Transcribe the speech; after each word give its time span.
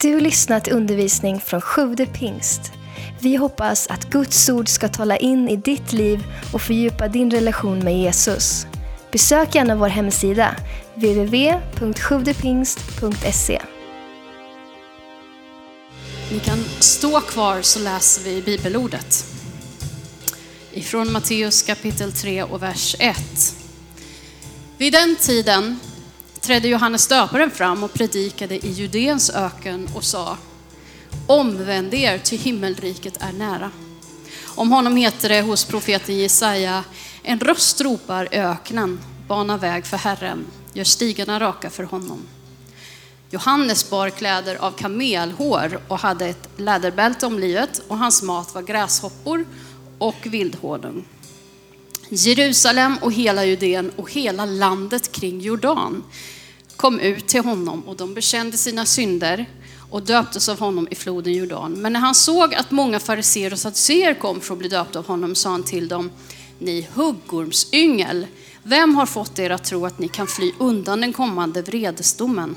Du 0.00 0.14
har 0.14 0.20
lyssnat 0.20 0.64
till 0.64 0.72
undervisning 0.72 1.40
från 1.40 1.60
Sjude 1.60 2.06
pingst. 2.06 2.72
Vi 3.20 3.36
hoppas 3.36 3.86
att 3.86 4.10
Guds 4.10 4.48
ord 4.48 4.68
ska 4.68 4.88
tala 4.88 5.16
in 5.16 5.48
i 5.48 5.56
ditt 5.56 5.92
liv 5.92 6.24
och 6.52 6.62
fördjupa 6.62 7.08
din 7.08 7.30
relation 7.30 7.78
med 7.78 7.98
Jesus. 7.98 8.66
Besök 9.12 9.54
gärna 9.54 9.76
vår 9.76 9.88
hemsida, 9.88 10.56
www.sjuvdepingst.se. 10.94 13.62
Ni 16.32 16.38
kan 16.38 16.64
stå 16.80 17.20
kvar 17.20 17.62
så 17.62 17.78
läser 17.78 18.22
vi 18.22 18.42
bibelordet. 18.42 19.24
Ifrån 20.72 21.12
Matteus 21.12 21.62
kapitel 21.62 22.12
3 22.12 22.42
och 22.42 22.62
vers 22.62 22.96
1. 22.98 23.16
Vid 24.78 24.92
den 24.92 25.16
tiden 25.20 25.78
trädde 26.46 26.68
Johannes 26.68 27.06
döparen 27.06 27.50
fram 27.50 27.84
och 27.84 27.92
predikade 27.92 28.66
i 28.66 28.70
Judeens 28.70 29.30
öken 29.30 29.88
och 29.94 30.04
sa 30.04 30.36
Omvänd 31.26 31.94
er, 31.94 32.18
till 32.18 32.38
himmelriket 32.38 33.16
är 33.20 33.32
nära. 33.32 33.70
Om 34.44 34.72
honom 34.72 34.96
heter 34.96 35.28
det 35.28 35.40
hos 35.40 35.64
profeten 35.64 36.18
Jesaja, 36.18 36.84
en 37.22 37.40
röst 37.40 37.80
ropar 37.80 38.34
i 38.34 38.36
öknen, 38.36 39.00
bana 39.28 39.56
väg 39.56 39.86
för 39.86 39.96
Herren, 39.96 40.46
gör 40.72 40.84
stigarna 40.84 41.40
raka 41.40 41.70
för 41.70 41.84
honom. 41.84 42.22
Johannes 43.30 43.90
bar 43.90 44.10
kläder 44.10 44.56
av 44.56 44.70
kamelhår 44.70 45.80
och 45.88 45.98
hade 45.98 46.26
ett 46.26 46.48
läderbälte 46.56 47.26
om 47.26 47.38
livet 47.38 47.82
och 47.88 47.98
hans 47.98 48.22
mat 48.22 48.54
var 48.54 48.62
gräshoppor 48.62 49.44
och 49.98 50.16
vildhonung. 50.24 51.04
Jerusalem 52.08 52.98
och 53.00 53.12
hela 53.12 53.44
Judeen 53.44 53.90
och 53.96 54.12
hela 54.12 54.44
landet 54.44 55.12
kring 55.12 55.40
Jordan 55.40 56.04
kom 56.76 57.00
ut 57.00 57.26
till 57.26 57.44
honom 57.44 57.82
och 57.88 57.96
de 57.96 58.14
bekände 58.14 58.58
sina 58.58 58.86
synder 58.86 59.46
och 59.90 60.02
döptes 60.02 60.48
av 60.48 60.60
honom 60.60 60.88
i 60.90 60.94
floden 60.94 61.32
Jordan. 61.32 61.72
Men 61.72 61.92
när 61.92 62.00
han 62.00 62.14
såg 62.14 62.54
att 62.54 62.70
många 62.70 63.00
fariseer 63.00 63.52
och 63.52 63.58
saduceer 63.58 64.14
kom 64.14 64.40
för 64.40 64.54
att 64.54 64.58
bli 64.58 64.68
döpta 64.68 64.98
av 64.98 65.06
honom 65.06 65.34
sa 65.34 65.50
han 65.50 65.62
till 65.62 65.88
dem, 65.88 66.10
ni 66.58 66.88
huggormsyngel, 66.94 68.26
vem 68.62 68.94
har 68.94 69.06
fått 69.06 69.38
er 69.38 69.50
att 69.50 69.64
tro 69.64 69.86
att 69.86 69.98
ni 69.98 70.08
kan 70.08 70.26
fly 70.26 70.52
undan 70.58 71.00
den 71.00 71.12
kommande 71.12 71.62
vredesdomen? 71.62 72.56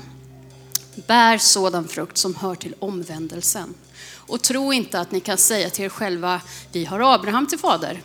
Bär 1.06 1.38
sådan 1.38 1.88
frukt 1.88 2.18
som 2.18 2.34
hör 2.34 2.54
till 2.54 2.74
omvändelsen. 2.78 3.74
Och 4.14 4.42
tro 4.42 4.72
inte 4.72 5.00
att 5.00 5.12
ni 5.12 5.20
kan 5.20 5.38
säga 5.38 5.70
till 5.70 5.84
er 5.84 5.88
själva, 5.88 6.40
vi 6.72 6.84
har 6.84 7.14
Abraham 7.14 7.46
till 7.46 7.58
fader. 7.58 8.02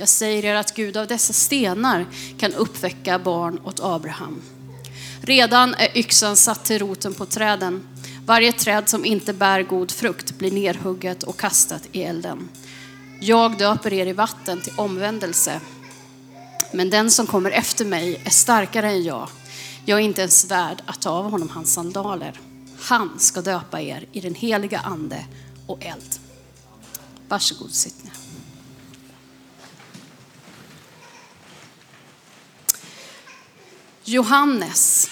Jag 0.00 0.08
säger 0.08 0.44
er 0.44 0.54
att 0.54 0.74
Gud 0.74 0.96
av 0.96 1.06
dessa 1.06 1.32
stenar 1.32 2.06
kan 2.38 2.54
uppväcka 2.54 3.18
barn 3.18 3.60
åt 3.64 3.80
Abraham. 3.80 4.42
Redan 5.22 5.74
är 5.74 5.98
yxan 5.98 6.36
satt 6.36 6.64
till 6.64 6.78
roten 6.78 7.14
på 7.14 7.26
träden. 7.26 7.88
Varje 8.26 8.52
träd 8.52 8.88
som 8.88 9.04
inte 9.04 9.32
bär 9.32 9.62
god 9.62 9.90
frukt 9.90 10.38
blir 10.38 10.52
nerhugget 10.52 11.22
och 11.22 11.36
kastat 11.36 11.82
i 11.92 12.02
elden. 12.02 12.48
Jag 13.20 13.58
döper 13.58 13.92
er 13.92 14.06
i 14.06 14.12
vatten 14.12 14.60
till 14.60 14.72
omvändelse. 14.76 15.60
Men 16.72 16.90
den 16.90 17.10
som 17.10 17.26
kommer 17.26 17.50
efter 17.50 17.84
mig 17.84 18.22
är 18.24 18.30
starkare 18.30 18.90
än 18.90 19.04
jag. 19.04 19.28
Jag 19.84 19.98
är 19.98 20.02
inte 20.02 20.20
ens 20.20 20.50
värd 20.50 20.82
att 20.86 21.00
ta 21.00 21.10
av 21.10 21.30
honom 21.30 21.48
hans 21.48 21.72
sandaler. 21.72 22.40
Han 22.80 23.18
ska 23.18 23.40
döpa 23.40 23.80
er 23.80 24.06
i 24.12 24.20
den 24.20 24.34
heliga 24.34 24.78
ande 24.78 25.24
och 25.66 25.84
eld. 25.84 26.18
Varsågod, 27.28 27.74
sitt 27.74 28.04
ner. 28.04 28.27
Johannes. 34.08 35.10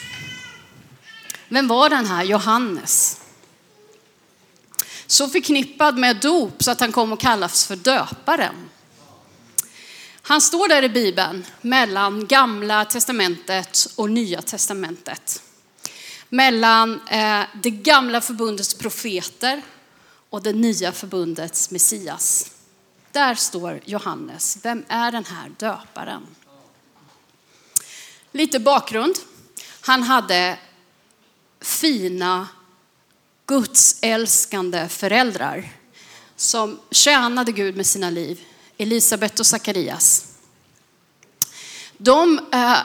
Vem 1.48 1.69
var 1.69 1.91
den 1.91 2.06
här 2.06 2.25
Johannes? 2.25 3.20
Så 5.06 5.28
förknippad 5.28 5.98
med 5.98 6.16
dop 6.16 6.62
så 6.62 6.70
att 6.70 6.80
han 6.80 6.92
kom 6.92 7.12
att 7.12 7.19
kallas 7.19 7.67
för 7.67 7.77
döparen. 7.77 8.70
Han 10.22 10.40
står 10.40 10.68
där 10.68 10.83
i 10.83 10.89
Bibeln 10.89 11.46
mellan 11.61 12.27
gamla 12.27 12.85
testamentet 12.85 13.86
och 13.96 14.11
nya 14.11 14.42
testamentet. 14.42 15.42
Mellan 16.29 17.01
eh, 17.11 17.42
det 17.62 17.70
gamla 17.70 18.20
förbundets 18.20 18.74
profeter 18.74 19.62
och 20.30 20.42
det 20.42 20.52
nya 20.52 20.92
förbundets 20.92 21.70
Messias. 21.70 22.51
Där 23.12 23.35
står 23.35 23.80
Johannes. 23.85 24.58
Vem 24.62 24.85
är 24.89 25.12
den 25.12 25.24
här 25.24 25.52
döparen? 25.58 26.27
Lite 28.36 28.58
bakgrund. 28.58 29.14
Han 29.80 30.02
hade 30.02 30.58
fina, 31.61 32.48
gudsälskande 33.47 34.89
föräldrar 34.89 35.73
som 36.36 36.80
tjänade 36.91 37.52
Gud 37.52 37.77
med 37.77 37.86
sina 37.86 38.11
liv. 38.11 38.41
Elisabet 38.79 39.41
och 39.41 39.47
Sakarias. 39.47 40.27
De, 41.98 42.41
eh, 42.52 42.79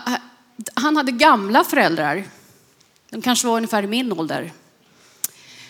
han 0.73 0.97
hade 0.97 1.11
gamla 1.11 1.63
föräldrar. 1.63 2.23
De 3.09 3.21
kanske 3.21 3.47
var 3.47 3.57
ungefär 3.57 3.83
i 3.83 3.87
min 3.87 4.11
ålder. 4.11 4.53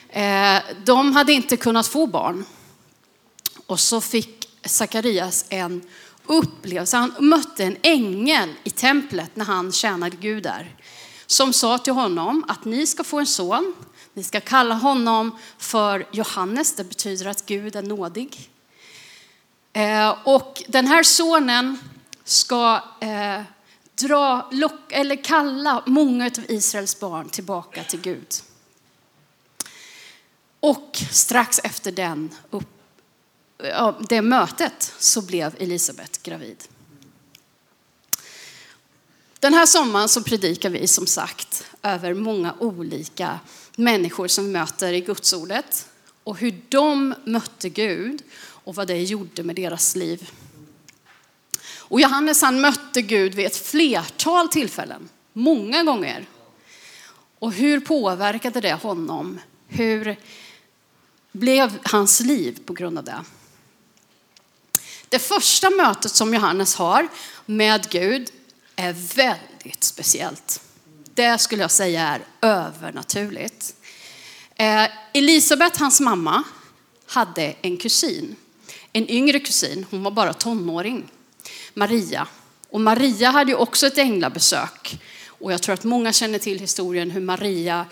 Eh, 0.09 0.59
de 0.85 1.15
hade 1.15 1.33
inte 1.33 1.57
kunnat 1.57 1.87
få 1.87 2.07
barn. 2.07 2.45
Och 3.65 3.79
så 3.79 4.01
fick 4.01 4.49
Sakarias 4.65 5.45
en 5.49 5.81
upplevelse. 6.25 6.97
Han 6.97 7.13
mötte 7.19 7.63
en 7.63 7.77
ängel 7.81 8.49
i 8.63 8.69
templet 8.69 9.35
när 9.35 9.45
han 9.45 9.71
tjänade 9.71 10.15
Gud 10.15 10.43
där. 10.43 10.75
Som 11.25 11.53
sa 11.53 11.77
till 11.77 11.93
honom 11.93 12.45
att 12.47 12.65
ni 12.65 12.87
ska 12.87 13.03
få 13.03 13.19
en 13.19 13.25
son. 13.25 13.73
Ni 14.13 14.23
ska 14.23 14.39
kalla 14.39 14.75
honom 14.75 15.37
för 15.57 16.07
Johannes. 16.11 16.75
Det 16.75 16.83
betyder 16.83 17.25
att 17.25 17.45
Gud 17.45 17.75
är 17.75 17.81
nådig. 17.81 18.49
Eh, 19.73 20.15
och 20.23 20.63
den 20.67 20.87
här 20.87 21.03
sonen 21.03 21.77
ska 22.23 22.83
eh, 22.99 23.41
dra, 23.95 24.49
lock, 24.51 24.91
eller 24.91 25.23
kalla 25.23 25.83
många 25.85 26.25
av 26.25 26.31
Israels 26.47 26.99
barn 26.99 27.29
tillbaka 27.29 27.83
till 27.83 28.01
Gud. 28.01 28.27
Och 30.59 30.97
strax 31.11 31.59
efter 31.63 31.91
den 31.91 32.29
upp, 32.49 32.80
det 34.09 34.21
mötet 34.21 34.93
så 34.99 35.21
blev 35.21 35.55
Elisabet 35.59 36.23
gravid. 36.23 36.63
Den 39.39 39.53
här 39.53 39.65
sommaren 39.65 40.09
så 40.09 40.23
predikar 40.23 40.69
vi 40.69 40.87
som 40.87 41.07
sagt 41.07 41.65
över 41.81 42.13
många 42.13 42.53
olika 42.59 43.39
människor 43.75 44.27
som 44.27 44.45
vi 44.45 44.51
möter 44.51 44.93
i 44.93 45.01
Gudsordet 45.01 45.89
och 46.23 46.37
hur 46.37 46.61
de 46.69 47.15
mötte 47.25 47.69
Gud 47.69 48.23
och 48.37 48.75
vad 48.75 48.87
det 48.87 49.03
gjorde 49.03 49.43
med 49.43 49.55
deras 49.55 49.95
liv. 49.95 50.29
Och 51.77 52.01
Johannes 52.01 52.41
han 52.41 52.61
mötte 52.61 53.01
Gud 53.01 53.33
vid 53.33 53.45
ett 53.45 53.57
flertal 53.57 54.47
tillfällen, 54.47 55.09
många 55.33 55.83
gånger. 55.83 56.25
Och 57.39 57.53
hur 57.53 57.79
påverkade 57.79 58.61
det 58.61 58.73
honom? 58.73 59.39
Hur 59.67 60.15
blev 61.31 61.79
hans 61.83 62.19
liv 62.19 62.59
på 62.65 62.73
grund 62.73 62.97
av 62.97 63.03
det? 63.03 63.23
Det 65.11 65.19
första 65.19 65.69
mötet 65.69 66.11
som 66.11 66.33
Johannes 66.33 66.75
har 66.75 67.07
med 67.45 67.89
Gud 67.89 68.29
är 68.75 68.93
väldigt 68.93 69.83
speciellt. 69.83 70.61
Det 71.13 71.37
skulle 71.37 71.61
jag 71.61 71.71
säga 71.71 72.01
är 72.01 72.21
övernaturligt. 72.41 73.75
Eh, 74.55 74.85
Elisabet, 75.13 75.77
hans 75.77 75.99
mamma, 75.99 76.43
hade 77.05 77.55
en 77.61 77.77
kusin. 77.77 78.35
En 78.93 79.09
yngre 79.09 79.39
kusin, 79.39 79.85
hon 79.89 80.03
var 80.03 80.11
bara 80.11 80.33
tonåring. 80.33 81.11
Maria. 81.73 82.27
Och 82.69 82.81
Maria 82.81 83.29
hade 83.29 83.51
ju 83.51 83.57
också 83.57 83.87
ett 83.87 83.97
änglabesök. 83.97 85.01
Och 85.27 85.53
jag 85.53 85.61
tror 85.61 85.73
att 85.73 85.83
många 85.83 86.13
känner 86.13 86.39
till 86.39 86.59
historien 86.59 87.11
hur 87.11 87.21
Maria 87.21 87.85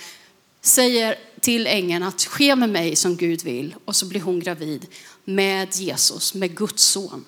säger 0.61 1.15
till 1.41 1.67
ängeln 1.67 2.03
att 2.03 2.23
ske 2.23 2.55
med 2.55 2.69
mig 2.69 2.95
som 2.95 3.15
Gud 3.15 3.43
vill. 3.43 3.75
Och 3.85 3.95
så 3.95 4.05
blir 4.05 4.21
hon 4.21 4.39
gravid 4.39 4.85
med 5.25 5.75
Jesus, 5.75 6.33
med 6.33 6.55
Guds 6.55 6.83
son. 6.83 7.25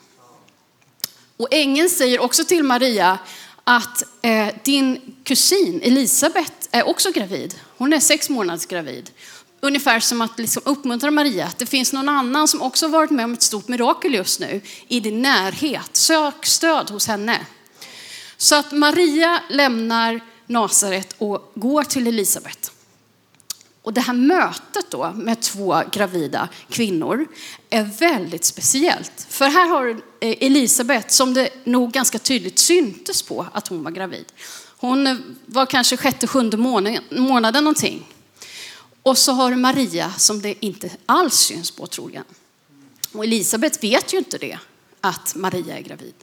Och 1.38 1.48
ängeln 1.52 1.90
säger 1.90 2.19
också 2.19 2.44
till 2.44 2.63
Maria 2.63 3.19
att 3.63 4.04
eh, 4.22 4.48
din 4.63 5.16
kusin 5.24 5.81
Elisabet 5.84 6.69
är 6.72 6.88
också 6.88 7.12
gravid. 7.12 7.56
Hon 7.78 7.94
är 7.94 8.00
sex 8.00 8.30
månaders 8.30 8.66
gravid. 8.66 9.12
Ungefär 9.60 10.00
som 10.00 10.22
att 10.22 10.40
liksom 10.40 10.62
uppmuntra 10.66 11.12
Maria 11.12 11.46
att 11.46 11.58
det 11.58 11.66
finns 11.66 11.94
någon 11.94 12.10
annan 12.10 12.48
som 12.48 12.62
också 12.62 12.88
varit 12.88 13.12
med 13.12 13.25
om 13.25 13.34
ett 13.34 13.42
stort 13.42 13.68
mirakel 13.68 14.13
just 14.13 14.40
nu 14.40 14.62
i 14.88 15.00
din 15.00 15.22
närhet. 15.22 15.96
Sök 15.96 16.46
stöd 16.46 16.90
hos 16.90 17.08
henne. 17.08 17.46
Så 18.38 18.56
att 18.56 18.72
Maria 18.72 19.42
lämnar 19.50 20.22
Nasaret 20.48 21.16
och 21.18 21.52
går 21.56 21.84
till 21.84 22.08
Elisabet. 22.08 22.72
Och 23.83 23.94
det 23.94 24.01
här 24.01 24.13
mötet 24.13 24.92
då 24.92 25.12
med 25.16 25.42
två 25.42 25.81
gravida 25.92 26.50
kvinnor 26.69 27.28
är 27.69 27.83
väldigt 27.83 28.45
speciellt. 28.45 29.28
För 29.30 29.45
här 29.45 29.68
har 29.68 29.89
eh, 29.89 29.98
du 30.19 30.28
Elisabet 30.39 31.12
som 31.12 31.33
det 31.33 31.50
nog 31.63 31.92
ganska 31.92 32.19
tydligt 32.19 32.60
syntes 32.60 33.22
på 33.22 33.45
att 33.54 33.68
hon 33.68 33.83
var 33.83 33.92
gravid. 33.92 34.25
Hon 34.78 35.07
eh, 35.07 35.16
var 35.45 35.66
kanske 35.66 35.98
sjätte, 35.98 36.28
sjunde 36.28 36.57
månaden 37.10 37.63
någonting. 37.63 38.07
Och 39.04 39.18
så 39.18 39.31
har 39.31 39.50
du 39.50 39.56
Maria 39.56 40.13
som 40.18 40.42
det 40.42 40.66
inte 40.66 40.89
alls 41.06 41.36
syns 41.36 41.72
på 41.72 41.88
troligen. 41.88 42.24
Och 43.12 43.24
Elisabet 43.24 43.84
vet 43.84 44.13
ju 44.13 44.18
inte 44.18 44.38
det, 44.38 44.57
att 45.01 45.36
Maria 45.36 45.77
är 45.77 45.81
gravid. 45.81 46.13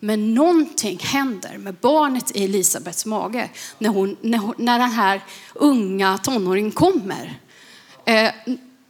Men 0.00 0.34
någonting 0.34 0.98
händer 0.98 1.58
med 1.58 1.74
barnet 1.74 2.36
i 2.36 2.44
Elisabets 2.44 3.06
mage 3.06 3.50
när, 3.78 3.88
hon, 3.88 4.16
när, 4.20 4.38
hon, 4.38 4.54
när 4.58 4.78
den 4.78 4.90
här 4.90 5.24
unga 5.54 6.18
tonåringen 6.18 6.72
kommer. 6.72 7.40
Eh, 8.04 8.30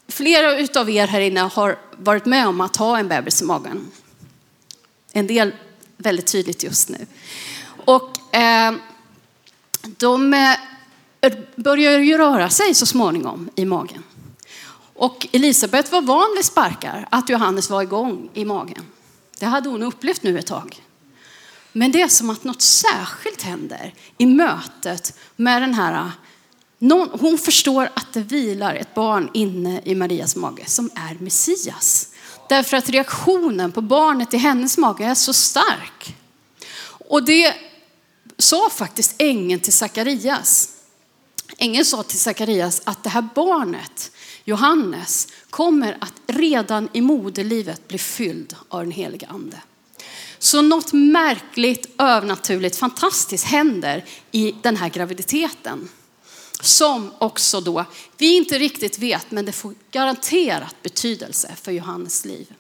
flera 0.09 0.81
av 0.81 0.91
er 0.91 1.07
här 1.07 1.21
inne 1.21 1.41
har 1.41 1.79
varit 1.97 2.27
med 2.27 2.49
om 2.49 2.61
att 2.61 2.77
ha 2.77 2.99
en 2.99 3.09
bebis 3.09 3.43
i 3.43 3.45
magen. 3.45 3.91
En 5.13 5.27
del 5.27 5.53
väldigt 5.97 6.27
tydligt 6.27 6.63
just 6.63 6.89
nu. 6.89 7.07
Och 7.85 8.35
eh, 8.35 8.75
de 9.83 10.35
eh, 10.35 11.33
börjar 11.57 11.99
ju 11.99 12.19
röra 12.19 12.51
sig 12.51 12.75
så 12.75 12.87
småningom 12.87 13.51
i 13.55 13.65
magen. 13.65 14.03
Och 14.95 15.27
Elisabet 15.33 15.93
var 15.93 16.03
van 16.03 16.35
vid 16.37 16.45
sparkar, 16.45 17.09
att 17.11 17.29
Johannes 17.29 17.71
var 17.71 17.83
igång 17.83 18.31
i 18.35 18.45
magen. 18.45 18.87
Det 19.39 19.47
hade 19.47 19.69
hon 19.69 19.83
upplevt 19.83 20.23
nu 20.23 20.39
ett 20.39 20.47
tag. 20.47 20.83
Men 21.73 21.93
det 21.93 22.03
är 22.03 22.09
som 22.09 22.31
att 22.31 22.45
något 22.45 22.63
särskilt 22.63 23.43
händer 23.43 23.95
i 24.19 24.27
mötet 24.27 25.19
med 25.37 25.63
den 25.63 25.75
här 25.75 25.95
ah, 25.95 26.11
hon 27.21 27.39
förstår 27.39 27.91
att 27.95 28.13
det 28.13 28.21
vilar 28.21 28.75
ett 28.75 28.95
barn 28.95 29.31
inne 29.35 29.81
i 29.85 29.95
Marias 29.95 30.37
mage 30.37 30.67
som 30.67 30.91
är 30.95 31.15
Messias. 31.15 32.09
Därför 32.49 32.77
att 32.77 32.89
reaktionen 32.89 33.73
på 33.73 33.81
barnet 33.81 34.35
i 34.35 34.37
hennes 34.37 34.79
mage 34.79 35.05
är 35.05 35.15
så 35.15 35.33
stark. 35.33 36.17
Och 37.09 37.25
det 37.25 37.55
sa 38.39 38.71
faktiskt 38.71 39.15
ängeln 39.19 39.61
till 39.61 39.73
Sakarias. 39.73 40.69
Ängeln 41.59 41.85
sa 41.85 42.03
till 42.03 42.19
Sakarias 42.19 42.83
att 42.85 43.05
det 43.05 43.11
här 43.11 43.29
barnet, 43.35 44.11
Johannes, 44.45 45.29
kommer 45.51 45.97
att 46.01 46.15
redan 46.27 46.89
i 46.93 47.01
moderlivet 47.01 47.89
bli 47.89 47.99
fylld 47.99 48.57
av 48.69 48.81
den 48.81 48.93
heliga 48.93 49.27
ande. 49.27 49.61
Så 50.43 50.63
något 50.63 50.93
märkligt, 50.93 51.87
övernaturligt, 51.99 52.77
fantastiskt 52.77 53.45
händer 53.45 54.05
i 54.31 54.55
den 54.63 54.77
här 54.77 54.89
graviditeten. 54.89 55.89
Som 56.61 57.13
också 57.19 57.61
då, 57.61 57.85
vi 58.17 58.37
inte 58.37 58.59
riktigt 58.59 58.99
vet, 58.99 59.31
men 59.31 59.45
det 59.45 59.53
får 59.53 59.75
garanterat 59.91 60.75
betydelse 60.83 61.53
för 61.63 61.73
Johannes 61.73 62.25
liv. 62.25 62.53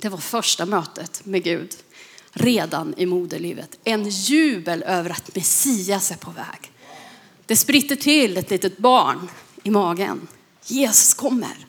Det 0.00 0.08
var 0.08 0.18
första 0.18 0.66
mötet 0.66 1.26
med 1.26 1.44
Gud 1.44 1.76
redan 2.32 2.94
i 2.96 3.06
moderlivet. 3.06 3.78
En 3.84 4.08
jubel 4.08 4.82
över 4.82 5.10
att 5.10 5.34
Messias 5.34 6.10
är 6.10 6.16
på 6.16 6.30
väg. 6.30 6.72
Det 7.46 7.56
spritter 7.56 7.96
till 7.96 8.36
ett 8.36 8.50
litet 8.50 8.78
barn 8.78 9.28
i 9.62 9.70
magen. 9.70 10.28
Jesus 10.64 11.14
kommer. 11.14 11.66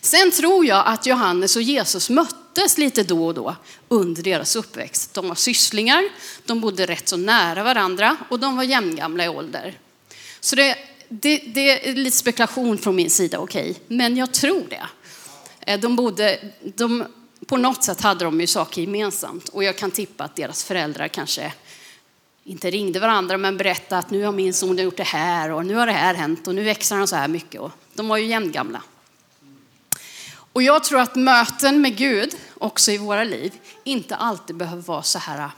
Sen 0.00 0.30
tror 0.30 0.66
jag 0.66 0.86
att 0.86 1.06
Johannes 1.06 1.56
och 1.56 1.62
Jesus 1.62 2.10
möttes 2.10 2.43
möttes 2.54 2.78
lite 2.78 3.02
då 3.02 3.26
och 3.26 3.34
då 3.34 3.56
under 3.88 4.22
deras 4.22 4.56
uppväxt. 4.56 5.14
De 5.14 5.28
var 5.28 5.34
sysslingar, 5.34 6.04
de 6.46 6.60
bodde 6.60 6.86
rätt 6.86 7.08
så 7.08 7.16
nära 7.16 7.62
varandra 7.62 8.16
och 8.30 8.40
de 8.40 8.56
var 8.56 8.64
jämngamla 8.64 9.24
i 9.24 9.28
ålder. 9.28 9.78
Så 10.40 10.56
det, 10.56 10.76
det, 11.08 11.38
det 11.38 11.88
är 11.88 11.94
lite 11.94 12.16
spekulation 12.16 12.78
från 12.78 12.96
min 12.96 13.10
sida, 13.10 13.38
okej, 13.38 13.70
okay. 13.70 13.96
men 13.96 14.16
jag 14.16 14.32
tror 14.32 14.62
det. 14.70 14.86
Eh, 15.66 15.80
de 15.80 15.96
bodde, 15.96 16.40
de, 16.62 17.04
på 17.46 17.56
något 17.56 17.84
sätt 17.84 18.00
hade 18.00 18.24
de 18.24 18.40
ju 18.40 18.46
saker 18.46 18.82
gemensamt 18.82 19.48
och 19.48 19.64
jag 19.64 19.76
kan 19.76 19.90
tippa 19.90 20.24
att 20.24 20.36
deras 20.36 20.64
föräldrar 20.64 21.08
kanske 21.08 21.52
inte 22.44 22.70
ringde 22.70 23.00
varandra 23.00 23.36
men 23.36 23.56
berättade 23.56 23.98
att 23.98 24.10
nu 24.10 24.24
har 24.24 24.32
min 24.32 24.54
son 24.54 24.78
gjort 24.78 24.96
det 24.96 25.02
här 25.02 25.50
och 25.50 25.66
nu 25.66 25.74
har 25.74 25.86
det 25.86 25.92
här 25.92 26.14
hänt 26.14 26.48
och 26.48 26.54
nu 26.54 26.62
växer 26.64 26.96
han 26.96 27.08
så 27.08 27.16
här 27.16 27.28
mycket. 27.28 27.60
Och 27.60 27.70
de 27.94 28.08
var 28.08 28.16
ju 28.16 28.26
jämngamla. 28.26 28.82
Och 30.54 30.62
jag 30.62 30.84
tror 30.84 31.00
att 31.00 31.14
möten 31.14 31.80
med 31.80 31.96
Gud, 31.96 32.36
också 32.58 32.92
i 32.92 32.98
våra 32.98 33.24
liv, 33.24 33.52
inte 33.84 34.16
alltid 34.16 34.56
behöver 34.56 34.82
vara 34.82 35.02
så 35.02 35.18
här 35.18 35.38
äh, 35.38 35.50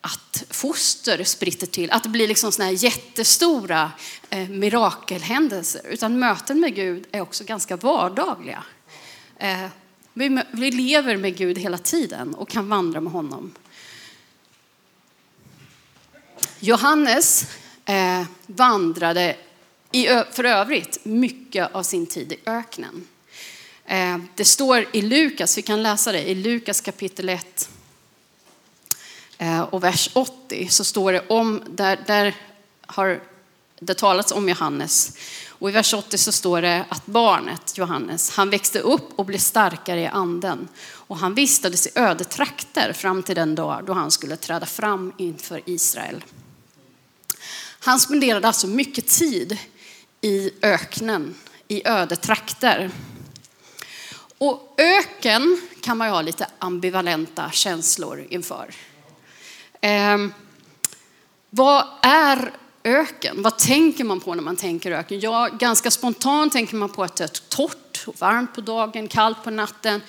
att 0.00 0.44
foster 0.50 1.24
spritter 1.24 1.66
till, 1.66 1.90
att 1.90 2.02
det 2.02 2.08
blir 2.08 2.28
liksom 2.28 2.52
såna 2.52 2.64
här 2.64 2.84
jättestora 2.84 3.92
eh, 4.30 4.48
mirakelhändelser. 4.48 5.80
Utan 5.84 6.18
möten 6.18 6.60
med 6.60 6.74
Gud 6.74 7.06
är 7.12 7.20
också 7.20 7.44
ganska 7.44 7.76
vardagliga. 7.76 8.64
Eh, 9.36 9.66
vi, 10.12 10.42
vi 10.52 10.70
lever 10.70 11.16
med 11.16 11.36
Gud 11.36 11.58
hela 11.58 11.78
tiden 11.78 12.34
och 12.34 12.48
kan 12.48 12.68
vandra 12.68 13.00
med 13.00 13.12
honom. 13.12 13.54
Johannes 16.60 17.46
eh, 17.84 18.24
vandrade 18.46 19.36
i, 19.92 20.06
för 20.30 20.44
övrigt 20.44 21.04
mycket 21.04 21.74
av 21.74 21.82
sin 21.82 22.06
tid 22.06 22.32
i 22.32 22.36
öknen. 22.46 23.06
Eh, 23.86 24.18
det 24.34 24.44
står 24.44 24.86
i 24.92 25.02
Lukas, 25.02 25.58
vi 25.58 25.62
kan 25.62 25.82
läsa 25.82 26.12
det, 26.12 26.30
i 26.30 26.34
Lukas 26.34 26.80
kapitel 26.80 27.28
1 27.28 27.68
eh, 29.38 29.60
och 29.60 29.84
vers 29.84 30.10
80 30.12 30.68
så 30.68 30.84
står 30.84 31.12
det 31.12 31.24
om, 31.28 31.62
där, 31.70 31.98
där 32.06 32.34
har 32.86 33.20
det 33.80 33.94
talats 33.94 34.32
om 34.32 34.48
Johannes. 34.48 35.16
Och 35.48 35.68
i 35.68 35.72
vers 35.72 35.94
80 35.94 36.18
så 36.18 36.32
står 36.32 36.62
det 36.62 36.84
att 36.88 37.06
barnet 37.06 37.78
Johannes, 37.78 38.30
han 38.30 38.50
växte 38.50 38.80
upp 38.80 39.18
och 39.18 39.24
blev 39.24 39.38
starkare 39.38 40.00
i 40.00 40.06
anden. 40.06 40.68
Och 40.86 41.18
han 41.18 41.34
vistades 41.34 41.86
i 41.86 41.90
ödetrakter 41.94 42.92
fram 42.92 43.22
till 43.22 43.36
den 43.36 43.54
dag 43.54 43.84
då 43.86 43.92
han 43.92 44.10
skulle 44.10 44.36
träda 44.36 44.66
fram 44.66 45.12
inför 45.18 45.60
Israel. 45.66 46.24
Han 47.78 48.00
spenderade 48.00 48.46
alltså 48.46 48.66
mycket 48.66 49.06
tid 49.06 49.58
i 50.20 50.50
öknen, 50.62 51.34
i 51.68 51.88
ödetrakter. 51.88 52.90
Och 54.44 54.74
öken 54.76 55.60
kan 55.80 55.98
man 55.98 56.08
ju 56.08 56.12
ha 56.12 56.22
lite 56.22 56.46
ambivalenta 56.58 57.50
känslor 57.50 58.26
inför. 58.30 58.70
Eh, 59.80 60.18
vad 61.50 61.84
är 62.02 62.52
öken? 62.84 63.42
Vad 63.42 63.58
tänker 63.58 64.04
man 64.04 64.20
på 64.20 64.34
när 64.34 64.42
man 64.42 64.56
tänker 64.56 64.90
öken? 64.90 65.20
Ja, 65.20 65.48
ganska 65.58 65.90
spontant 65.90 66.52
tänker 66.52 66.76
man 66.76 66.88
på 66.88 67.02
att 67.02 67.16
det 67.16 67.24
är 67.24 67.28
torrt 67.48 68.04
och 68.06 68.20
varmt 68.20 68.54
på 68.54 68.60
dagen, 68.60 69.08
kallt 69.08 69.44
på 69.44 69.50
natten, 69.50 70.00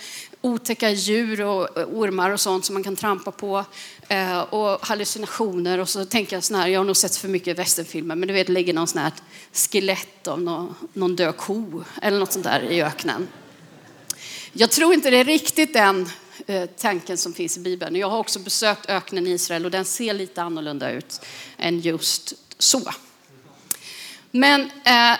otäcka 0.42 0.90
djur 0.90 1.42
och 1.42 1.70
ormar 1.78 2.30
och 2.30 2.40
sånt 2.40 2.66
som 2.66 2.74
man 2.74 2.84
kan 2.84 2.96
trampa 2.96 3.32
på 3.32 3.66
eh, 4.08 4.40
och 4.40 4.88
hallucinationer 4.88 5.80
och 5.80 5.90
så 5.90 6.06
tänker 6.06 6.36
jag 6.36 6.44
sån 6.44 6.58
här, 6.58 6.68
jag 6.68 6.80
har 6.80 6.86
nog 6.86 6.98
sett 6.98 7.16
för 7.16 7.28
mycket 7.28 7.60
västernfilmer, 7.60 8.16
men 8.16 8.28
du 8.28 8.34
vet, 8.34 8.48
det 8.48 8.54
ligger 8.54 8.74
någon 8.74 8.88
sån 8.88 9.02
här 9.02 9.12
skelett 9.54 10.28
av 10.28 10.42
någon, 10.42 10.76
någon 10.94 11.16
död 11.16 11.38
ko 11.38 11.84
eller 12.02 12.20
något 12.20 12.34
sånt 12.34 12.46
där 12.46 12.64
i 12.72 12.82
öknen. 12.82 13.28
Jag 14.58 14.72
tror 14.72 14.94
inte 14.94 15.10
det 15.10 15.18
är 15.18 15.24
riktigt 15.24 15.74
den 15.74 16.10
eh, 16.48 16.66
tanken 16.66 17.18
som 17.18 17.34
finns 17.34 17.58
i 17.58 17.60
Bibeln. 17.60 17.96
Jag 17.96 18.10
har 18.10 18.18
också 18.18 18.40
besökt 18.40 18.90
öknen 18.90 19.28
i 19.28 19.32
Israel 19.32 19.66
och 19.66 19.72
den 19.72 19.86
ser 19.86 20.14
lite 20.14 20.42
annorlunda 20.42 20.92
ut 20.92 21.22
än 21.58 21.80
just 21.80 22.34
så. 22.58 22.92
Men 24.32 24.62
eh, 24.62 25.18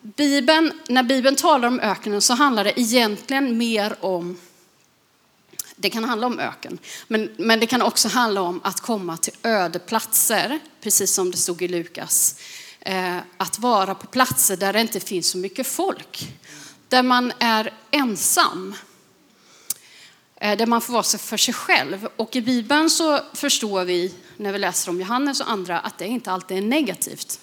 Bibeln, 0.00 0.72
när 0.88 1.02
Bibeln 1.02 1.36
talar 1.36 1.68
om 1.68 1.80
öknen 1.80 2.20
så 2.20 2.34
handlar 2.34 2.64
det 2.64 2.80
egentligen 2.80 3.58
mer 3.58 3.96
om 4.00 4.36
det 5.76 5.90
kan 5.90 6.04
handla 6.04 6.26
om 6.26 6.38
öken, 6.38 6.78
men, 7.08 7.30
men 7.36 7.60
det 7.60 7.66
kan 7.66 7.82
också 7.82 8.08
handla 8.08 8.42
om 8.42 8.60
att 8.64 8.80
komma 8.80 9.16
till 9.16 9.34
ödeplatser. 9.42 10.58
precis 10.80 11.14
som 11.14 11.30
det 11.30 11.36
stod 11.36 11.62
i 11.62 11.68
Lukas. 11.68 12.40
Eh, 12.80 13.16
att 13.36 13.58
vara 13.58 13.94
på 13.94 14.06
platser 14.06 14.56
där 14.56 14.72
det 14.72 14.80
inte 14.80 15.00
finns 15.00 15.28
så 15.28 15.38
mycket 15.38 15.66
folk 15.66 16.28
där 16.88 17.02
man 17.02 17.32
är 17.38 17.72
ensam. 17.90 18.74
Eh, 20.36 20.58
där 20.58 20.66
man 20.66 20.80
får 20.80 20.92
vara 20.92 21.02
sig 21.02 21.20
för 21.20 21.36
sig 21.36 21.54
själv. 21.54 22.08
Och 22.16 22.36
i 22.36 22.40
Bibeln 22.40 22.90
så 22.90 23.20
förstår 23.34 23.84
vi, 23.84 24.14
när 24.36 24.52
vi 24.52 24.58
läser 24.58 24.90
om 24.90 25.00
Johannes 25.00 25.40
och 25.40 25.50
andra, 25.50 25.80
att 25.80 25.98
det 25.98 26.06
inte 26.06 26.32
alltid 26.32 26.56
är 26.56 26.62
negativt. 26.62 27.40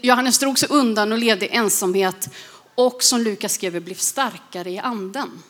Johannes 0.00 0.38
drog 0.38 0.58
sig 0.58 0.68
undan 0.68 1.12
och 1.12 1.18
levde 1.18 1.46
i 1.46 1.56
ensamhet 1.56 2.28
och 2.74 3.02
som 3.02 3.20
Lukas 3.20 3.54
skrev 3.54 3.82
blev 3.82 3.94
starkare 3.94 4.70
i 4.70 4.78
anden. 4.78 5.42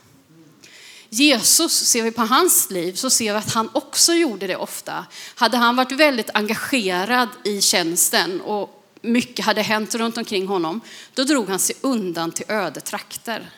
Jesus, 1.09 1.73
ser 1.73 2.03
vi 2.03 2.11
på 2.11 2.23
hans 2.23 2.71
liv, 2.71 2.95
så 2.95 3.11
ser 3.11 3.33
vi 3.33 3.39
att 3.39 3.55
han 3.55 3.71
också 3.73 4.13
gjorde 4.13 4.47
det 4.47 4.57
ofta. 4.57 5.07
Hade 5.35 5.57
han 5.57 5.77
varit 5.77 5.93
väldigt 5.93 6.31
engagerad 6.35 7.29
i 7.45 7.61
tjänsten 7.61 8.41
och 8.41 8.78
mycket 9.03 9.45
hade 9.45 9.63
hänt 9.63 9.95
runt 9.95 10.19
omkring 10.19 10.47
honom, 10.47 10.81
då 11.15 11.25
drog 11.25 11.49
han 11.49 11.59
sig 11.59 11.77
undan 11.81 12.33
till 12.33 12.45
öde 12.49 12.81
trakter. 12.81 13.51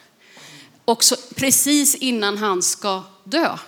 Och 0.85 1.05
så, 1.05 1.17
precis 1.37 1.95
innan 1.95 2.39
han 2.39 2.63
ska 2.63 3.03
dö 3.25 3.59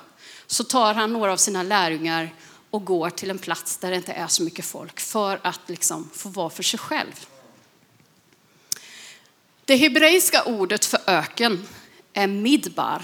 så 0.47 0.64
tar 0.64 0.95
han 0.95 1.12
några 1.12 1.33
av 1.33 1.37
sina 1.37 1.62
lärjungar 1.62 2.35
och 2.71 2.85
går 2.85 3.11
till 3.11 3.31
en 3.31 3.38
plats 3.38 3.76
där 3.76 3.91
det 3.91 3.97
inte 3.97 4.12
är 4.12 4.26
så 4.26 4.43
mycket 4.43 4.64
folk 4.64 5.00
för 5.00 5.41
att 5.43 5.61
liksom 5.67 6.11
få 6.14 6.29
vara 6.29 6.50
för 6.50 6.62
sig 6.62 6.79
själv. 6.79 7.26
Det 9.64 9.76
hebreiska 9.76 10.45
ordet 10.45 10.85
för 10.85 11.00
öken 11.07 11.69
är 12.12 12.26
midbar. 12.26 13.02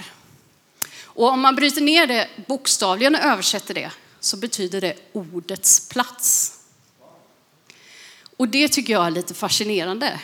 Och 1.03 1.27
om 1.27 1.39
man 1.39 1.55
bryter 1.55 1.81
ner 1.81 2.07
det 2.07 2.29
bokstavligen 2.47 3.15
och 3.15 3.21
översätter 3.21 3.73
det 3.73 3.91
så 4.19 4.37
betyder 4.37 4.81
det 4.81 4.95
ordets 5.13 5.89
plats. 5.89 6.58
Och 8.39 8.47
det 8.47 8.67
tycker 8.67 8.93
jag 8.93 9.07
är 9.07 9.11
lite 9.11 9.33
fascinerande. 9.33 10.19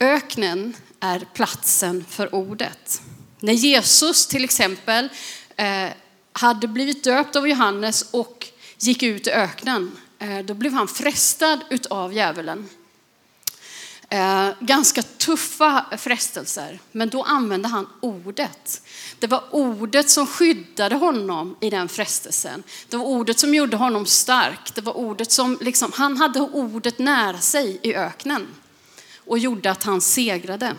Öknen 0.00 0.76
är 1.00 1.26
platsen 1.34 2.04
för 2.08 2.34
ordet. 2.34 3.02
När 3.40 3.52
Jesus 3.52 4.26
till 4.26 4.44
exempel 4.44 5.08
eh, 5.56 5.88
hade 6.32 6.68
blivit 6.68 7.04
döpt 7.04 7.36
av 7.36 7.48
Johannes 7.48 8.02
och 8.10 8.46
gick 8.78 9.02
ut 9.02 9.26
i 9.26 9.30
öknen, 9.30 9.96
eh, 10.18 10.38
då 10.38 10.54
blev 10.54 10.72
han 10.72 10.88
frestad 10.88 11.60
av 11.90 12.14
djävulen. 12.14 12.68
Eh, 14.08 14.48
ganska 14.60 15.02
tuffa 15.02 15.86
frestelser, 15.98 16.78
men 16.92 17.08
då 17.08 17.22
använde 17.22 17.68
han 17.68 17.86
ordet. 18.00 18.82
Det 19.18 19.26
var 19.26 19.44
ordet 19.50 20.10
som 20.10 20.26
skyddade 20.26 20.94
honom 20.94 21.56
i 21.60 21.70
den 21.70 21.88
frestelsen. 21.88 22.62
Det 22.88 22.96
var 22.96 23.04
ordet 23.04 23.38
som 23.38 23.54
gjorde 23.54 23.76
honom 23.76 24.06
stark. 24.06 24.74
Det 24.74 24.80
var 24.80 24.96
ordet 24.96 25.32
som 25.32 25.58
liksom, 25.60 25.92
han 25.94 26.16
hade 26.16 26.40
ordet 26.40 26.98
nära 26.98 27.38
sig 27.38 27.80
i 27.82 27.94
öknen 27.94 28.46
och 29.26 29.38
gjorde 29.38 29.70
att 29.70 29.82
han 29.82 30.00
segrade. 30.00 30.74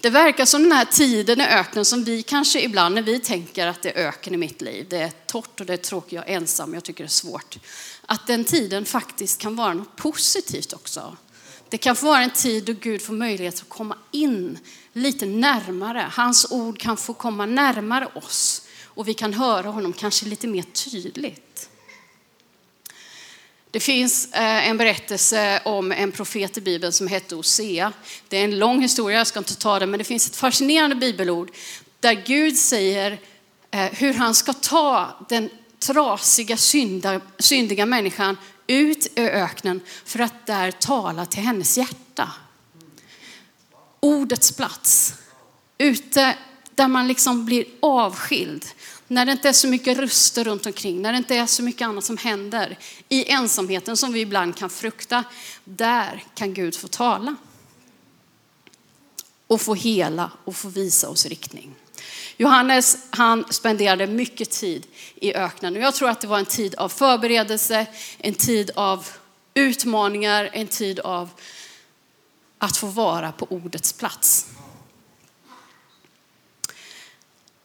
Det 0.00 0.10
verkar 0.10 0.44
som 0.44 0.62
den 0.62 0.72
här 0.72 0.84
tiden 0.84 1.40
i 1.40 1.44
öknen 1.44 1.84
som 1.84 2.04
vi 2.04 2.22
kanske 2.22 2.60
ibland 2.60 2.94
när 2.94 3.02
vi 3.02 3.20
tänker 3.20 3.66
att 3.66 3.82
det 3.82 3.90
är 3.90 4.08
öken 4.08 4.34
i 4.34 4.36
mitt 4.36 4.60
liv, 4.60 4.86
det 4.90 4.98
är 4.98 5.12
torrt 5.26 5.60
och 5.60 5.66
det 5.66 5.72
är 5.72 5.76
tråkigt, 5.76 6.12
jag 6.12 6.28
är 6.28 6.36
ensam, 6.36 6.74
jag 6.74 6.84
tycker 6.84 7.04
det 7.04 7.08
är 7.08 7.10
svårt. 7.10 7.58
Att 8.06 8.26
den 8.26 8.44
tiden 8.44 8.84
faktiskt 8.84 9.40
kan 9.40 9.56
vara 9.56 9.74
något 9.74 9.96
positivt 9.96 10.72
också. 10.72 11.16
Det 11.74 11.78
kan 11.78 11.96
få 11.96 12.06
vara 12.06 12.22
en 12.22 12.30
tid 12.30 12.64
då 12.64 12.72
Gud 12.72 13.02
får 13.02 13.14
möjlighet 13.14 13.54
att 13.54 13.68
komma 13.68 13.96
in 14.10 14.58
lite 14.92 15.26
närmare. 15.26 16.10
Hans 16.12 16.52
ord 16.52 16.78
kan 16.78 16.96
få 16.96 17.14
komma 17.14 17.46
närmare 17.46 18.08
oss 18.14 18.62
och 18.84 19.08
vi 19.08 19.14
kan 19.14 19.34
höra 19.34 19.68
honom 19.68 19.92
kanske 19.92 20.26
lite 20.26 20.46
mer 20.46 20.62
tydligt. 20.62 21.68
Det 23.70 23.80
finns 23.80 24.32
eh, 24.32 24.68
en 24.68 24.76
berättelse 24.76 25.62
om 25.64 25.92
en 25.92 26.12
profet 26.12 26.56
i 26.56 26.60
Bibeln 26.60 26.92
som 26.92 27.08
hette 27.08 27.36
Osea. 27.36 27.92
Det 28.28 28.36
är 28.36 28.44
en 28.44 28.58
lång 28.58 28.82
historia, 28.82 29.18
jag 29.18 29.26
ska 29.26 29.38
inte 29.38 29.56
ta 29.56 29.78
den, 29.78 29.90
men 29.90 29.98
det 29.98 30.04
finns 30.04 30.26
ett 30.26 30.36
fascinerande 30.36 30.96
bibelord 30.96 31.50
där 32.00 32.22
Gud 32.26 32.58
säger 32.58 33.20
eh, 33.70 33.84
hur 33.92 34.14
han 34.14 34.34
ska 34.34 34.52
ta 34.52 35.16
den 35.28 35.50
trasiga, 35.78 36.56
syndiga 37.38 37.86
människan 37.86 38.36
ut 38.66 39.06
i 39.06 39.20
öknen 39.20 39.80
för 40.04 40.18
att 40.18 40.46
där 40.46 40.70
tala 40.70 41.26
till 41.26 41.42
hennes 41.42 41.78
hjärta. 41.78 42.32
Ordets 44.00 44.52
plats. 44.52 45.14
Ute 45.78 46.36
där 46.74 46.88
man 46.88 47.08
liksom 47.08 47.44
blir 47.44 47.64
avskild. 47.80 48.64
När 49.08 49.26
det 49.26 49.32
inte 49.32 49.48
är 49.48 49.52
så 49.52 49.68
mycket 49.68 49.98
röster 49.98 50.44
runt 50.44 50.66
omkring, 50.66 51.02
när 51.02 51.12
det 51.12 51.18
inte 51.18 51.36
är 51.36 51.46
så 51.46 51.62
mycket 51.62 51.88
annat 51.88 52.04
som 52.04 52.16
händer. 52.16 52.78
I 53.08 53.30
ensamheten 53.30 53.96
som 53.96 54.12
vi 54.12 54.20
ibland 54.20 54.56
kan 54.56 54.70
frukta. 54.70 55.24
Där 55.64 56.24
kan 56.34 56.54
Gud 56.54 56.76
få 56.76 56.88
tala. 56.88 57.36
Och 59.46 59.60
få 59.60 59.74
hela 59.74 60.30
och 60.44 60.56
få 60.56 60.68
visa 60.68 61.08
oss 61.08 61.26
riktning. 61.26 61.74
Johannes 62.36 62.98
han 63.10 63.44
spenderade 63.50 64.06
mycket 64.06 64.50
tid 64.50 64.86
i 65.14 65.34
öknen 65.34 65.76
och 65.76 65.82
jag 65.82 65.94
tror 65.94 66.08
att 66.08 66.20
det 66.20 66.26
var 66.26 66.38
en 66.38 66.46
tid 66.46 66.74
av 66.74 66.88
förberedelse, 66.88 67.86
en 68.18 68.34
tid 68.34 68.70
av 68.74 69.08
utmaningar, 69.54 70.50
en 70.52 70.66
tid 70.66 71.00
av 71.00 71.30
att 72.58 72.76
få 72.76 72.86
vara 72.86 73.32
på 73.32 73.46
ordets 73.50 73.92
plats. 73.92 74.46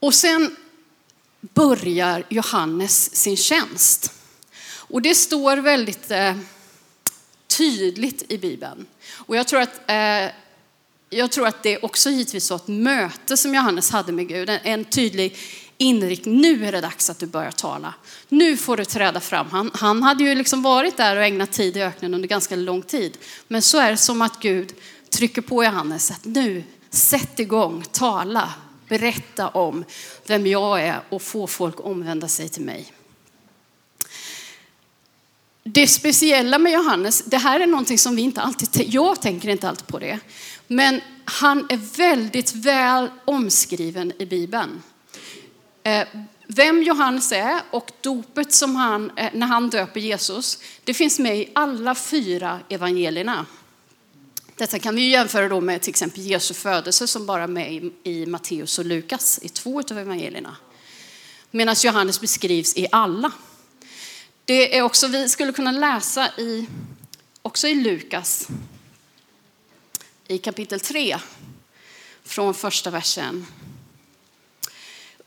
Och 0.00 0.14
sen 0.14 0.56
börjar 1.40 2.24
Johannes 2.28 3.16
sin 3.16 3.36
tjänst. 3.36 4.12
Och 4.90 5.02
det 5.02 5.14
står 5.14 5.56
väldigt 5.56 6.10
eh, 6.10 6.36
tydligt 7.46 8.32
i 8.32 8.38
Bibeln. 8.38 8.86
Och 9.10 9.36
jag 9.36 9.48
tror 9.48 9.60
att 9.60 9.90
eh, 9.90 10.30
jag 11.10 11.30
tror 11.30 11.46
att 11.46 11.62
det 11.62 11.78
också 11.78 12.10
givetvis 12.10 12.50
var 12.50 12.56
ett 12.56 12.68
möte 12.68 13.36
som 13.36 13.54
Johannes 13.54 13.90
hade 13.90 14.12
med 14.12 14.28
Gud, 14.28 14.50
en 14.62 14.84
tydlig 14.84 15.36
inriktning. 15.78 16.40
Nu 16.40 16.66
är 16.66 16.72
det 16.72 16.80
dags 16.80 17.10
att 17.10 17.18
du 17.18 17.26
börjar 17.26 17.50
tala. 17.50 17.94
Nu 18.28 18.56
får 18.56 18.76
du 18.76 18.84
träda 18.84 19.20
fram. 19.20 19.46
Han, 19.50 19.70
han 19.74 20.02
hade 20.02 20.24
ju 20.24 20.34
liksom 20.34 20.62
varit 20.62 20.96
där 20.96 21.16
och 21.16 21.22
ägnat 21.22 21.52
tid 21.52 21.76
i 21.76 21.82
öknen 21.82 22.14
under 22.14 22.28
ganska 22.28 22.56
lång 22.56 22.82
tid. 22.82 23.18
Men 23.48 23.62
så 23.62 23.78
är 23.78 23.90
det 23.90 23.96
som 23.96 24.22
att 24.22 24.40
Gud 24.40 24.72
trycker 25.10 25.42
på 25.42 25.64
Johannes 25.64 26.10
att 26.10 26.24
nu, 26.24 26.64
sätt 26.90 27.40
igång, 27.40 27.84
tala, 27.92 28.54
berätta 28.88 29.48
om 29.48 29.84
vem 30.26 30.46
jag 30.46 30.82
är 30.82 31.00
och 31.08 31.22
få 31.22 31.46
folk 31.46 31.80
omvända 31.80 32.28
sig 32.28 32.48
till 32.48 32.64
mig. 32.64 32.92
Det 35.62 35.86
speciella 35.86 36.58
med 36.58 36.72
Johannes, 36.72 37.22
det 37.26 37.38
här 37.38 37.60
är 37.60 37.66
någonting 37.66 37.98
som 37.98 38.16
vi 38.16 38.22
inte 38.22 38.40
alltid, 38.40 38.94
jag 38.94 39.22
tänker 39.22 39.48
inte 39.48 39.68
alltid 39.68 39.86
på 39.86 39.98
det, 39.98 40.18
men 40.72 41.00
han 41.24 41.66
är 41.68 41.96
väldigt 41.96 42.54
väl 42.54 43.10
omskriven 43.24 44.12
i 44.18 44.26
Bibeln. 44.26 44.82
Eh, 45.82 46.06
vem 46.46 46.82
Johannes 46.82 47.32
är 47.32 47.60
och 47.70 47.90
dopet 48.00 48.52
som 48.52 48.76
han, 48.76 49.10
eh, 49.16 49.30
när 49.32 49.46
han 49.46 49.70
döper 49.70 50.00
Jesus, 50.00 50.58
det 50.84 50.94
finns 50.94 51.18
med 51.18 51.38
i 51.38 51.50
alla 51.54 51.94
fyra 51.94 52.60
evangelierna. 52.68 53.46
Detta 54.56 54.78
kan 54.78 54.96
vi 54.96 55.10
jämföra 55.10 55.48
då 55.48 55.60
med 55.60 55.80
till 55.80 55.90
exempel 55.90 56.22
Jesu 56.22 56.54
födelse 56.54 57.06
som 57.06 57.26
bara 57.26 57.42
är 57.42 57.46
med 57.46 57.90
i 58.02 58.26
Matteus 58.26 58.78
och 58.78 58.84
Lukas, 58.84 59.38
i 59.42 59.48
två 59.48 59.80
av 59.90 59.98
evangelierna. 59.98 60.56
Medan 61.50 61.76
Johannes 61.84 62.20
beskrivs 62.20 62.76
i 62.76 62.86
alla. 62.92 63.32
Det 64.44 64.78
är 64.78 64.82
också, 64.82 65.08
vi 65.08 65.28
skulle 65.28 65.52
kunna 65.52 65.72
läsa 65.72 66.28
i, 66.28 66.66
också 67.42 67.68
i 67.68 67.74
Lukas, 67.74 68.48
i 70.30 70.38
kapitel 70.38 70.80
3, 70.80 71.18
från 72.24 72.54
första 72.54 72.90
versen. 72.90 73.46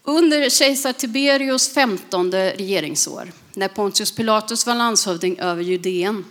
Under 0.04 0.50
kejsar 0.50 0.94
Tiberius 0.94 1.74
femtonde 1.74 2.56
regeringsår, 2.58 3.32
när 3.54 3.68
Pontius 3.68 4.12
Pilatus 4.12 4.66
var 4.66 4.76
landshövding 4.76 5.40
över 5.40 5.64
Judeen, 5.64 6.26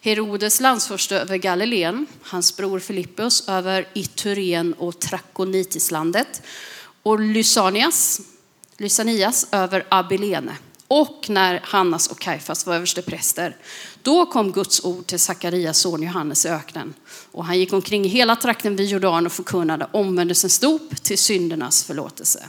Herodes 0.00 0.60
landsförste 0.60 1.16
över 1.20 1.36
Galileen, 1.36 2.06
hans 2.22 2.56
bror 2.56 2.78
Filippus 2.78 3.48
över 3.48 3.88
Iturien 3.94 4.72
och 4.74 4.98
Trakonitislandet 4.98 6.42
och 7.02 7.20
Lysanias, 7.20 8.20
Lysanias 8.76 9.46
över 9.52 9.86
Abilene 9.88 10.56
och 10.88 11.26
när 11.28 11.60
Hannas 11.64 12.06
och 12.06 12.18
Kajfas 12.18 12.66
var 12.66 12.74
överstepräster. 12.74 13.56
Då 14.02 14.26
kom 14.26 14.52
Guds 14.52 14.84
ord 14.84 15.06
till 15.06 15.18
Sakarias 15.18 15.78
son 15.78 16.02
Johannes 16.02 16.46
i 16.46 16.48
öknen. 16.48 16.94
Och 17.32 17.44
han 17.44 17.58
gick 17.58 17.72
omkring 17.72 18.04
i 18.04 18.08
hela 18.08 18.36
trakten 18.36 18.76
vid 18.76 18.86
Jordan 18.86 19.26
och 19.26 19.32
förkunnade 19.32 19.88
omvändelsens 19.92 20.58
dop 20.58 21.02
till 21.02 21.18
syndernas 21.18 21.84
förlåtelse. 21.84 22.48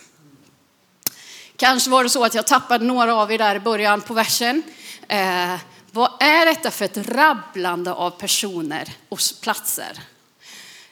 Kanske 1.56 1.90
var 1.90 2.04
det 2.04 2.10
så 2.10 2.24
att 2.24 2.34
jag 2.34 2.48
tappade 2.48 2.86
några 2.86 3.16
av 3.16 3.32
er 3.32 3.38
där 3.38 3.56
i 3.56 3.60
början 3.60 4.02
på 4.02 4.14
versen. 4.14 4.64
Eh, 5.08 5.56
vad 5.92 6.12
är 6.20 6.46
detta 6.46 6.72
för 6.72 6.86
ett 6.86 6.98
rabblande 6.98 7.94
av 7.94 8.10
personer 8.10 8.94
och 9.10 9.20
platser? 9.42 10.00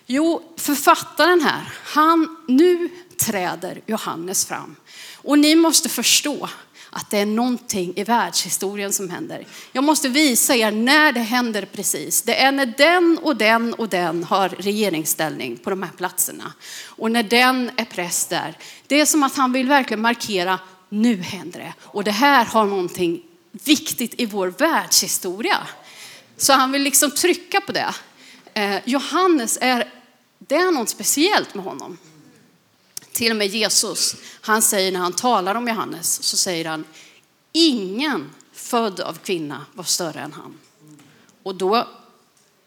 Jo, 0.06 0.54
författaren 0.58 1.42
här, 1.42 1.74
han, 1.84 2.38
nu 2.48 2.90
träder 3.18 3.82
Johannes 3.86 4.46
fram. 4.46 4.76
Och 5.16 5.40
ni 5.40 5.56
måste 5.56 5.90
förstå 5.90 6.50
att 6.90 7.10
det 7.10 7.18
är 7.18 7.26
någonting 7.26 7.94
i 7.96 8.04
världshistorien 8.04 8.94
som 8.94 9.10
händer. 9.10 9.48
Jag 9.72 9.84
måste 9.84 10.10
visa 10.10 10.56
er 10.56 10.72
när 10.72 11.12
det 11.12 11.20
händer 11.20 11.66
precis. 11.66 12.22
Det 12.22 12.42
är 12.42 12.52
när 12.52 12.66
den 12.66 13.20
och 13.22 13.36
den 13.36 13.74
och 13.74 13.90
den 13.90 14.24
har 14.24 14.50
regeringsställning 14.50 15.58
på 15.58 15.70
de 15.70 15.84
här 15.84 15.92
platserna. 15.98 16.54
Och 16.86 17.12
när 17.12 17.24
den 17.24 17.72
är 17.76 17.86
präst 17.86 18.30
där. 18.30 18.58
Det 18.88 19.02
är 19.02 19.06
som 19.06 19.24
att 19.24 19.36
han 19.36 19.54
vill 19.54 19.68
verkligen 19.68 20.02
markera, 20.02 20.60
nu 20.90 21.16
händer 21.16 21.60
det. 21.60 21.74
Och 21.84 22.04
det 22.04 22.12
här 22.12 22.46
har 22.46 22.66
någonting 22.66 23.22
viktigt 23.52 24.14
i 24.18 24.26
vår 24.26 24.48
världshistoria. 24.48 25.58
Så 26.38 26.54
han 26.54 26.72
vill 26.72 26.82
liksom 26.82 27.12
trycka 27.12 27.62
på 27.62 27.72
det. 27.72 27.94
Eh, 28.54 28.80
Johannes 28.86 29.58
är, 29.62 29.94
det 30.40 30.56
är 30.56 30.72
något 30.72 30.90
speciellt 30.90 31.56
med 31.56 31.66
honom. 31.66 31.98
Till 33.18 33.32
och 33.32 33.38
med 33.38 33.48
Jesus, 33.48 34.16
han 34.42 34.62
säger 34.62 34.92
när 34.92 35.00
han 35.00 35.14
talar 35.14 35.56
om 35.56 35.68
Johannes, 35.68 36.24
så 36.24 36.38
säger 36.38 36.66
han, 36.66 36.86
ingen 37.52 38.30
född 38.54 39.00
av 39.00 39.18
kvinna 39.18 39.66
var 39.74 39.84
större 39.84 40.20
än 40.20 40.34
han. 40.34 40.58
Och 41.44 41.56
då, 41.56 41.88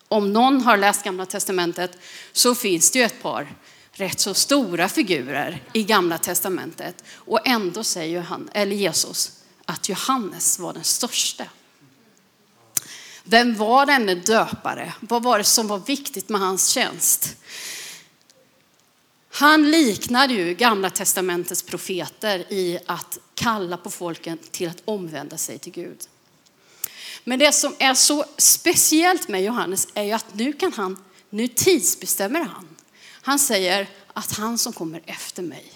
om 0.09 0.33
någon 0.33 0.61
har 0.61 0.77
läst 0.77 1.05
gamla 1.05 1.27
testamentet, 1.27 1.99
så 2.33 2.55
finns 2.55 2.91
det 2.91 2.99
ju 2.99 3.05
ett 3.05 3.23
par 3.23 3.55
rätt 3.93 4.21
så 4.21 4.35
stora 4.35 4.89
figurer 4.89 5.63
i 5.73 5.83
gamla 5.83 6.19
testamentet. 6.19 7.05
Och 7.13 7.47
ändå 7.47 7.85
säger 7.85 8.21
han, 8.21 8.51
eller 8.53 8.77
Jesus 8.77 9.33
att 9.65 9.89
Johannes 9.89 10.59
var 10.59 10.73
den 10.73 10.85
största. 10.85 11.45
Vem 13.25 13.57
var 13.57 13.87
denne 13.87 14.15
döpare? 14.15 14.95
Vad 15.01 15.23
var 15.23 15.39
det 15.39 15.45
som 15.45 15.69
var 15.69 15.79
viktigt 15.79 16.29
med 16.29 16.41
hans 16.41 16.69
tjänst? 16.69 17.37
Han 19.41 19.71
liknade 19.71 20.35
ju 20.35 20.55
gamla 20.55 20.91
testamentets 20.91 21.63
profeter 21.63 22.53
i 22.53 22.79
att 22.87 23.19
kalla 23.35 23.77
på 23.77 23.91
folken 23.91 24.39
till 24.51 24.69
att 24.69 24.83
omvända 24.85 25.37
sig 25.37 25.59
till 25.59 25.73
Gud. 25.73 25.99
Men 27.25 27.39
det 27.39 27.53
som 27.53 27.75
är 27.79 27.95
så 27.95 28.25
speciellt 28.37 29.29
med 29.29 29.45
Johannes 29.45 29.89
är 29.95 30.03
ju 30.03 30.13
att 30.13 30.35
nu 30.35 30.53
kan 30.53 30.73
han, 30.73 31.05
nu 31.31 31.49
tidsbestämmer 31.49 32.41
han. 32.41 32.69
Han 33.11 33.39
säger 33.39 33.89
att 34.13 34.33
han 34.33 34.59
som 34.59 34.73
kommer 34.73 35.03
efter 35.07 35.43
mig, 35.43 35.73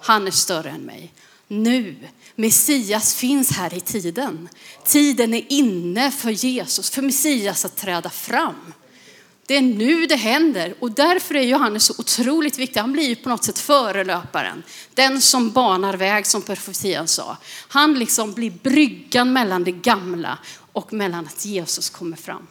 han 0.00 0.26
är 0.26 0.30
större 0.30 0.70
än 0.70 0.80
mig. 0.80 1.12
Nu, 1.48 1.96
Messias 2.34 3.14
finns 3.14 3.50
här 3.50 3.74
i 3.74 3.80
tiden. 3.80 4.48
Tiden 4.84 5.34
är 5.34 5.52
inne 5.52 6.10
för 6.10 6.30
Jesus, 6.30 6.90
för 6.90 7.02
Messias 7.02 7.64
att 7.64 7.76
träda 7.76 8.10
fram. 8.10 8.72
Det 9.46 9.56
är 9.56 9.62
nu 9.62 10.06
det 10.06 10.16
händer 10.16 10.74
och 10.80 10.90
därför 10.92 11.34
är 11.34 11.42
Johannes 11.42 11.84
så 11.84 11.94
otroligt 11.98 12.58
viktig. 12.58 12.80
Han 12.80 12.92
blir 12.92 13.08
ju 13.08 13.16
på 13.16 13.28
något 13.28 13.44
sätt 13.44 13.58
förelöparen. 13.58 14.62
Den 14.94 15.20
som 15.20 15.50
banar 15.50 15.96
väg 15.96 16.26
som 16.26 16.42
profetian 16.42 17.08
sa. 17.08 17.36
Han 17.68 17.98
liksom 17.98 18.32
blir 18.32 18.50
bryggan 18.50 19.32
mellan 19.32 19.64
det 19.64 19.72
gamla 19.72 20.38
och 20.72 20.92
mellan 20.92 21.26
att 21.26 21.44
Jesus 21.44 21.90
kommer 21.90 22.16
fram. 22.16 22.46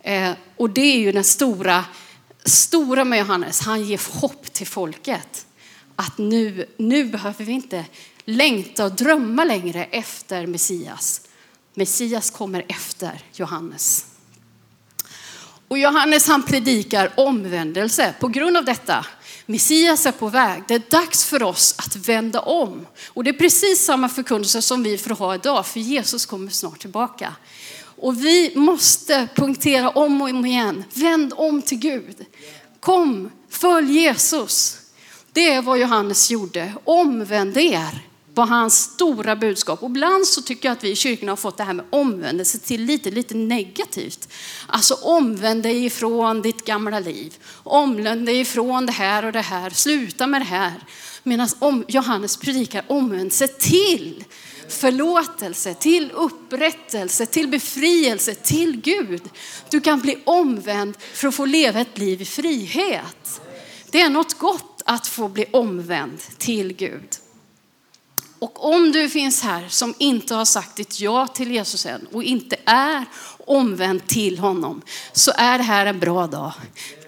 Eh, 0.00 0.30
och 0.56 0.70
det 0.70 0.80
är 0.80 0.98
ju 0.98 1.12
den 1.12 1.24
stora, 1.24 1.84
stora 2.44 3.04
med 3.04 3.18
Johannes. 3.18 3.60
Han 3.60 3.84
ger 3.84 4.20
hopp 4.20 4.52
till 4.52 4.66
folket. 4.66 5.46
Att 5.96 6.18
nu, 6.18 6.66
nu 6.76 7.04
behöver 7.04 7.44
vi 7.44 7.52
inte 7.52 7.84
längta 8.24 8.84
och 8.84 8.92
drömma 8.92 9.44
längre 9.44 9.84
efter 9.84 10.46
Messias. 10.46 11.20
Messias 11.74 12.30
kommer 12.30 12.64
efter 12.68 13.22
Johannes. 13.32 14.06
Och 15.68 15.78
Johannes 15.78 16.28
han 16.28 16.42
predikar 16.42 17.12
omvändelse 17.14 18.14
på 18.20 18.28
grund 18.28 18.56
av 18.56 18.64
detta. 18.64 19.06
Messias 19.46 20.06
är 20.06 20.12
på 20.12 20.28
väg. 20.28 20.62
Det 20.68 20.74
är 20.74 20.82
dags 20.90 21.24
för 21.24 21.42
oss 21.42 21.74
att 21.78 21.96
vända 21.96 22.40
om. 22.40 22.86
Och 23.08 23.24
det 23.24 23.30
är 23.30 23.38
precis 23.38 23.84
samma 23.84 24.08
förkunnelse 24.08 24.62
som 24.62 24.82
vi 24.82 24.98
får 24.98 25.10
ha 25.10 25.34
idag, 25.34 25.66
för 25.66 25.80
Jesus 25.80 26.26
kommer 26.26 26.50
snart 26.50 26.80
tillbaka. 26.80 27.36
Och 27.96 28.24
vi 28.24 28.52
måste 28.56 29.28
punktera 29.34 29.90
om 29.90 30.22
och 30.22 30.28
om 30.28 30.46
igen. 30.46 30.84
Vänd 30.94 31.32
om 31.36 31.62
till 31.62 31.78
Gud. 31.78 32.16
Kom, 32.80 33.30
följ 33.50 33.92
Jesus. 33.92 34.78
Det 35.32 35.52
är 35.52 35.62
vad 35.62 35.78
Johannes 35.78 36.30
gjorde. 36.30 36.72
Omvänd 36.84 37.56
er 37.56 38.05
var 38.36 38.46
hans 38.46 38.78
stora 38.78 39.36
budskap. 39.36 39.82
Och 39.82 39.90
ibland 39.90 40.26
så 40.26 40.42
tycker 40.42 40.68
jag 40.68 40.76
att 40.76 40.84
vi 40.84 40.90
i 40.90 40.96
kyrkan 40.96 41.28
har 41.28 41.36
fått 41.36 41.56
det 41.56 41.64
här 41.64 41.72
med 41.72 41.84
omvändelse 41.90 42.58
till 42.58 42.84
lite, 42.84 43.10
lite 43.10 43.34
negativt. 43.34 44.28
Alltså 44.66 44.94
omvänd 44.94 45.62
dig 45.62 45.84
ifrån 45.84 46.42
ditt 46.42 46.64
gamla 46.64 47.00
liv. 47.00 47.34
Omvänd 47.62 48.26
dig 48.26 48.40
ifrån 48.40 48.86
det 48.86 48.92
här 48.92 49.24
och 49.24 49.32
det 49.32 49.40
här. 49.40 49.70
Sluta 49.70 50.26
med 50.26 50.40
det 50.40 50.44
här. 50.44 50.74
Medan 51.22 51.48
Johannes 51.88 52.36
predikar 52.36 52.84
omvändelse 52.86 53.48
till 53.48 54.24
förlåtelse, 54.68 55.74
till 55.74 56.10
upprättelse, 56.10 57.26
till 57.26 57.48
befrielse, 57.48 58.34
till 58.34 58.80
Gud. 58.80 59.22
Du 59.70 59.80
kan 59.80 60.00
bli 60.00 60.18
omvänd 60.24 60.96
för 60.98 61.28
att 61.28 61.34
få 61.34 61.44
leva 61.44 61.80
ett 61.80 61.98
liv 61.98 62.22
i 62.22 62.24
frihet. 62.24 63.40
Det 63.90 64.00
är 64.00 64.10
något 64.10 64.38
gott 64.38 64.82
att 64.84 65.06
få 65.06 65.28
bli 65.28 65.44
omvänd 65.50 66.18
till 66.38 66.72
Gud. 66.72 67.08
Och 68.46 68.74
om 68.74 68.92
du 68.92 69.08
finns 69.08 69.42
här 69.42 69.64
som 69.68 69.94
inte 69.98 70.34
har 70.34 70.44
sagt 70.44 70.76
ditt 70.76 71.00
ja 71.00 71.26
till 71.26 71.50
Jesus 71.50 71.86
än 71.86 72.06
och 72.12 72.22
inte 72.22 72.56
är 72.64 73.04
omvänd 73.46 74.06
till 74.06 74.38
honom 74.38 74.82
så 75.12 75.32
är 75.36 75.58
det 75.58 75.64
här 75.64 75.86
en 75.86 75.98
bra 75.98 76.26
dag. 76.26 76.52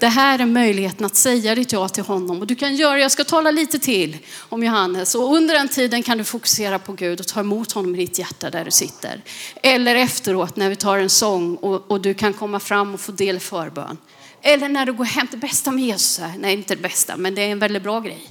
Det 0.01 0.07
här 0.07 0.39
är 0.39 0.47
möjligheten 0.47 1.07
att 1.07 1.17
säga 1.17 1.55
ditt 1.55 1.73
ja 1.73 1.89
till 1.89 2.05
honom 2.05 2.41
och 2.41 2.47
du 2.47 2.55
kan 2.55 2.77
göra, 2.77 2.99
jag 2.99 3.11
ska 3.11 3.25
tala 3.25 3.51
lite 3.51 3.79
till 3.79 4.17
om 4.49 4.63
Johannes 4.63 5.15
och 5.15 5.35
under 5.35 5.55
den 5.55 5.69
tiden 5.69 6.03
kan 6.03 6.19
du 6.19 6.25
fokusera 6.25 6.79
på 6.79 6.93
Gud 6.93 7.21
och 7.21 7.27
ta 7.27 7.41
emot 7.41 7.73
honom 7.73 7.95
i 7.95 7.99
ditt 7.99 8.19
hjärta 8.19 8.51
där 8.51 8.65
du 8.65 8.71
sitter. 8.71 9.23
Eller 9.63 9.95
efteråt 9.95 10.57
när 10.57 10.69
vi 10.69 10.77
tar 10.77 10.99
en 10.99 11.11
sång 11.11 11.57
och, 11.57 11.91
och 11.91 12.01
du 12.01 12.15
kan 12.15 12.33
komma 12.33 12.61
fram 12.61 12.95
och 12.95 13.01
få 13.01 13.13
del 13.13 13.37
i 13.37 13.41
förbön. 13.41 13.99
Eller 14.43 14.69
när 14.69 14.87
du 14.87 14.93
går 14.93 15.05
hem, 15.05 15.27
det 15.31 15.37
bästa 15.37 15.71
med 15.71 15.85
Jesus 15.85 16.19
är, 16.19 16.33
nej 16.39 16.53
inte 16.53 16.75
det 16.75 16.83
bästa 16.83 17.17
men 17.17 17.35
det 17.35 17.43
är 17.43 17.49
en 17.49 17.59
väldigt 17.59 17.83
bra 17.83 18.01
grej 18.01 18.31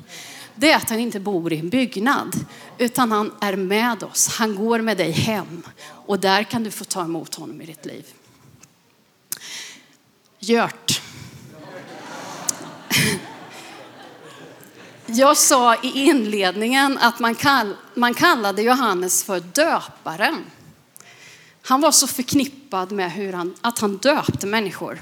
det 0.57 0.71
är 0.71 0.77
att 0.77 0.89
han 0.89 0.99
inte 0.99 1.19
bor 1.19 1.53
i 1.53 1.59
en 1.59 1.69
byggnad, 1.69 2.45
utan 2.77 3.11
han 3.11 3.31
är 3.41 3.55
med 3.55 4.03
oss. 4.03 4.27
Han 4.27 4.55
går 4.55 4.79
med 4.79 4.97
dig 4.97 5.11
hem 5.11 5.63
och 5.89 6.19
där 6.19 6.43
kan 6.43 6.63
du 6.63 6.71
få 6.71 6.83
ta 6.83 7.03
emot 7.03 7.35
honom 7.35 7.61
i 7.61 7.65
ditt 7.65 7.85
liv. 7.85 8.05
Gört. 10.39 11.01
Jag 15.05 15.37
sa 15.37 15.75
i 15.75 15.91
inledningen 15.93 16.97
att 16.97 17.19
man, 17.19 17.35
kall, 17.35 17.75
man 17.93 18.13
kallade 18.13 18.61
Johannes 18.61 19.23
för 19.23 19.39
döparen. 19.39 20.45
Han 21.61 21.81
var 21.81 21.91
så 21.91 22.07
förknippad 22.07 22.91
med 22.91 23.11
hur 23.11 23.33
han, 23.33 23.55
att 23.61 23.79
han 23.79 23.97
döpte 23.97 24.47
människor. 24.47 25.01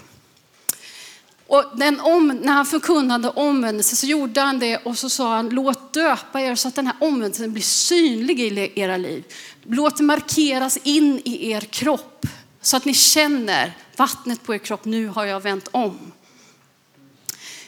Och 1.56 1.78
den 1.78 2.00
om, 2.00 2.28
när 2.28 2.54
han 2.54 2.66
förkunnade 2.66 3.30
omvändelse 3.30 3.96
så 3.96 4.06
gjorde 4.06 4.42
han 4.42 4.60
det 4.60 4.78
och 4.78 4.98
så 4.98 5.10
sa 5.10 5.36
han 5.36 5.50
låt 5.50 5.94
döpa 5.94 6.42
er 6.42 6.56
så 6.56 6.68
att 6.68 6.76
den 6.76 6.88
här 6.88 6.96
omvändelsen 7.00 7.54
blir 7.54 7.64
synlig 7.64 8.40
i 8.40 8.72
era 8.76 8.98
liv. 8.98 9.24
Låt 9.64 9.98
det 9.98 10.04
markeras 10.04 10.78
in 10.84 11.22
i 11.26 11.52
er 11.52 11.62
kropp 11.62 12.26
så 12.62 12.78
att 12.78 12.86
ni 12.86 12.94
känner 12.94 13.78
vattnet 13.96 14.44
på 14.44 14.56
er 14.56 14.58
kropp. 14.58 14.86
Nu 14.86 15.08
har 15.08 15.26
jag 15.26 15.40
vänt 15.40 15.68
om. 15.72 16.12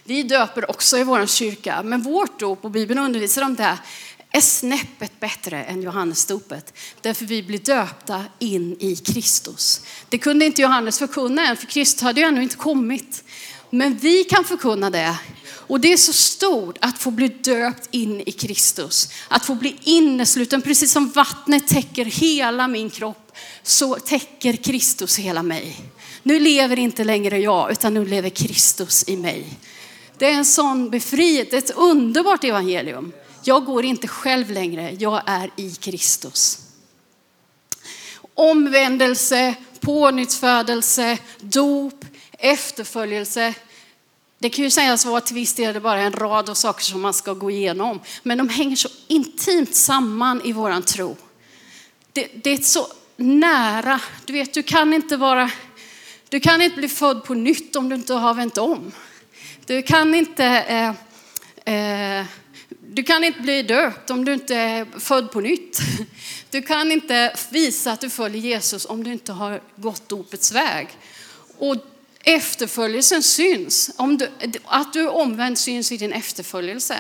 Vi 0.04 0.24
döper 0.24 0.70
också 0.72 0.98
i 0.98 1.04
vår 1.04 1.26
kyrka, 1.26 1.84
men 1.84 2.02
vårt 2.02 2.40
dop 2.40 2.66
och 2.66 2.72
Bibeln 2.72 3.00
undervisar 3.00 3.42
om 3.42 3.56
det 3.56 3.78
är 4.32 4.42
snäppet 4.42 5.20
bättre 5.20 5.64
än 5.64 5.82
Johannesdopet. 5.82 6.74
Därför 7.02 7.26
vi 7.26 7.44
blir 7.44 7.60
döpta 7.60 8.24
in 8.40 8.78
i 8.80 8.96
Kristus. 8.96 9.82
Det 10.10 10.18
kunde 10.18 10.46
inte 10.46 10.62
Johannes 10.62 11.00
förkunna 11.00 11.48
än, 11.48 11.58
för 11.58 11.66
Kristus 11.66 12.02
hade 12.02 12.22
ju 12.22 12.28
ännu 12.28 12.44
inte 12.44 12.56
kommit. 12.56 13.24
Men 13.70 13.98
vi 13.98 14.24
kan 14.24 14.46
förkunna 14.46 14.90
det. 14.90 15.16
Och 15.50 15.80
det 15.80 15.94
är 15.94 15.98
så 15.98 16.14
stort 16.14 16.78
att 16.82 16.98
få 16.98 17.12
bli 17.12 17.28
döpt 17.28 17.90
in 17.92 18.24
i 18.26 18.32
Kristus. 18.32 19.10
Att 19.28 19.46
få 19.46 19.56
bli 19.56 19.78
innesluten, 19.84 20.62
precis 20.62 20.92
som 20.92 21.10
vattnet 21.10 21.68
täcker 21.68 22.06
hela 22.06 22.68
min 22.68 22.90
kropp, 22.90 23.32
så 23.64 23.96
täcker 23.96 24.54
Kristus 24.54 25.18
hela 25.20 25.44
mig. 25.44 25.82
Nu 26.24 26.40
lever 26.40 26.80
inte 26.80 27.04
längre 27.04 27.40
jag, 27.40 27.72
utan 27.72 27.94
nu 27.94 28.06
lever 28.06 28.30
Kristus 28.30 29.04
i 29.08 29.18
mig. 29.18 29.46
Det 30.18 30.26
är 30.26 30.34
en 30.34 30.46
sån 30.46 30.90
befrielse, 30.90 31.58
ett 31.58 31.72
underbart 31.76 32.44
evangelium. 32.44 33.12
Jag 33.44 33.66
går 33.66 33.86
inte 33.86 34.08
själv 34.08 34.52
längre, 34.52 34.96
jag 35.00 35.22
är 35.26 35.52
i 35.56 35.72
Kristus. 35.72 36.60
Omvändelse, 38.34 39.56
pånyttfödelse, 39.80 41.18
dop, 41.40 42.06
efterföljelse. 42.38 43.54
Det 44.40 44.50
kan 44.50 44.64
ju 44.64 44.72
sägas 44.72 45.06
vara 45.06 45.22
till 45.22 45.36
viss 45.36 45.54
del 45.54 45.82
bara 45.82 46.00
en 46.00 46.14
rad 46.14 46.50
av 46.50 46.54
saker 46.54 46.84
som 46.84 47.02
man 47.02 47.14
ska 47.14 47.34
gå 47.34 47.52
igenom, 47.52 48.00
men 48.24 48.38
de 48.38 48.50
hänger 48.50 48.76
så 48.76 48.90
intimt 49.08 49.76
samman 49.76 50.42
i 50.42 50.52
våran 50.52 50.84
tro. 50.84 51.18
Det, 52.14 52.28
det 52.44 52.50
är 52.50 52.58
så 52.58 52.88
nära. 53.16 54.02
Du 54.26 54.34
vet, 54.34 54.54
du 54.54 54.64
kan 54.64 54.94
inte 54.94 55.18
vara, 55.18 55.52
du 56.30 56.40
kan 56.40 56.62
inte 56.62 56.78
bli 56.78 56.90
född 56.90 57.24
på 57.24 57.34
nytt 57.34 57.76
om 57.76 57.90
du 57.90 57.96
inte 57.96 58.14
har 58.14 58.34
vänt 58.34 58.58
om. 58.58 58.92
Du 59.66 59.82
kan 59.82 60.16
inte, 60.16 60.46
eh, 60.46 60.90
eh, 61.76 62.26
du 62.70 63.04
kan 63.04 63.24
inte 63.24 63.42
bli 63.42 63.64
döpt 63.64 64.10
om 64.10 64.26
du 64.26 64.34
inte 64.34 64.56
är 64.56 65.00
född 65.00 65.32
på 65.32 65.40
nytt. 65.40 65.80
Du 66.50 66.62
kan 66.62 66.92
inte 66.92 67.36
visa 67.50 67.92
att 67.92 68.02
du 68.02 68.10
följer 68.10 68.42
Jesus 68.42 68.86
om 68.86 69.04
du 69.04 69.12
inte 69.12 69.32
har 69.32 69.62
gått 69.76 70.10
dopets 70.10 70.52
väg. 70.52 70.88
Och 71.58 71.76
efterföljelsen 72.28 73.24
syns. 73.24 73.92
Om 73.98 74.18
du, 74.18 74.30
att 74.66 74.94
du 74.94 75.00
är 75.00 75.16
omvänd 75.16 75.58
syns 75.58 75.92
i 75.92 75.98
din 75.98 76.14
efterföljelse. 76.14 76.98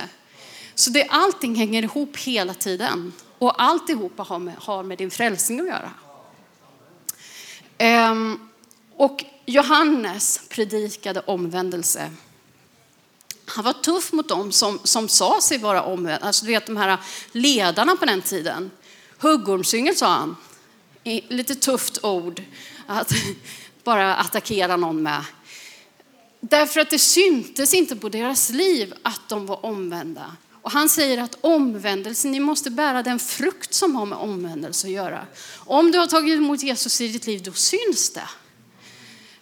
Så 0.76 0.90
det, 0.90 1.08
allting 1.10 1.56
hänger 1.56 1.84
ihop 1.84 2.18
hela 2.18 2.54
tiden. 2.54 3.14
Och 3.38 3.64
alltihopa 3.64 4.24
har 4.24 4.40
med, 4.40 4.56
har 4.58 4.84
med 4.84 4.98
din 4.98 5.12
frälsning 5.12 5.60
att 5.60 5.68
göra. 5.68 5.92
Ehm, 7.78 8.50
och 8.96 9.26
Johannes 9.46 10.42
predikade 10.50 11.20
omvändelse. 11.20 12.12
Han 13.46 13.66
var 13.66 13.74
tuff 13.74 14.14
mot 14.14 14.30
dem 14.30 14.52
som, 14.52 14.80
som 14.84 15.10
sa 15.10 15.42
sig 15.42 15.58
vara 15.58 15.84
omvända. 15.84 16.26
Alltså 16.26 16.46
du 16.46 16.52
vet 16.52 16.66
de 16.66 16.78
här 16.78 16.98
ledarna 17.32 17.96
på 17.96 18.06
den 18.06 18.22
tiden. 18.22 18.72
Huggormsyngel 19.18 19.96
sa 19.96 20.08
han. 20.08 20.36
Lite 21.28 21.56
tufft 21.56 22.04
ord. 22.04 22.42
Att, 22.88 23.12
bara 23.88 24.16
attackera 24.16 24.78
någon 24.78 25.04
med. 25.04 25.24
Därför 26.40 26.80
att 26.80 26.90
det 26.90 27.00
syntes 27.00 27.74
inte 27.74 27.96
på 27.96 28.10
deras 28.10 28.50
liv 28.50 28.94
att 29.04 29.30
de 29.30 29.46
var 29.46 29.66
omvända. 29.66 30.36
Och 30.62 30.72
han 30.72 30.90
säger 30.90 31.18
att 31.18 31.38
omvändelsen, 31.42 32.32
ni 32.32 32.40
måste 32.40 32.70
bära 32.70 33.04
den 33.04 33.20
frukt 33.20 33.74
som 33.74 33.96
har 33.96 34.06
med 34.06 34.18
omvändelse 34.18 34.88
att 34.88 34.94
göra. 34.94 35.26
Om 35.56 35.92
du 35.92 36.00
har 36.00 36.08
tagit 36.08 36.36
emot 36.36 36.64
Jesus 36.64 37.02
i 37.02 37.08
ditt 37.08 37.28
liv, 37.28 37.44
då 37.44 37.52
syns 37.52 38.14
det. 38.14 38.30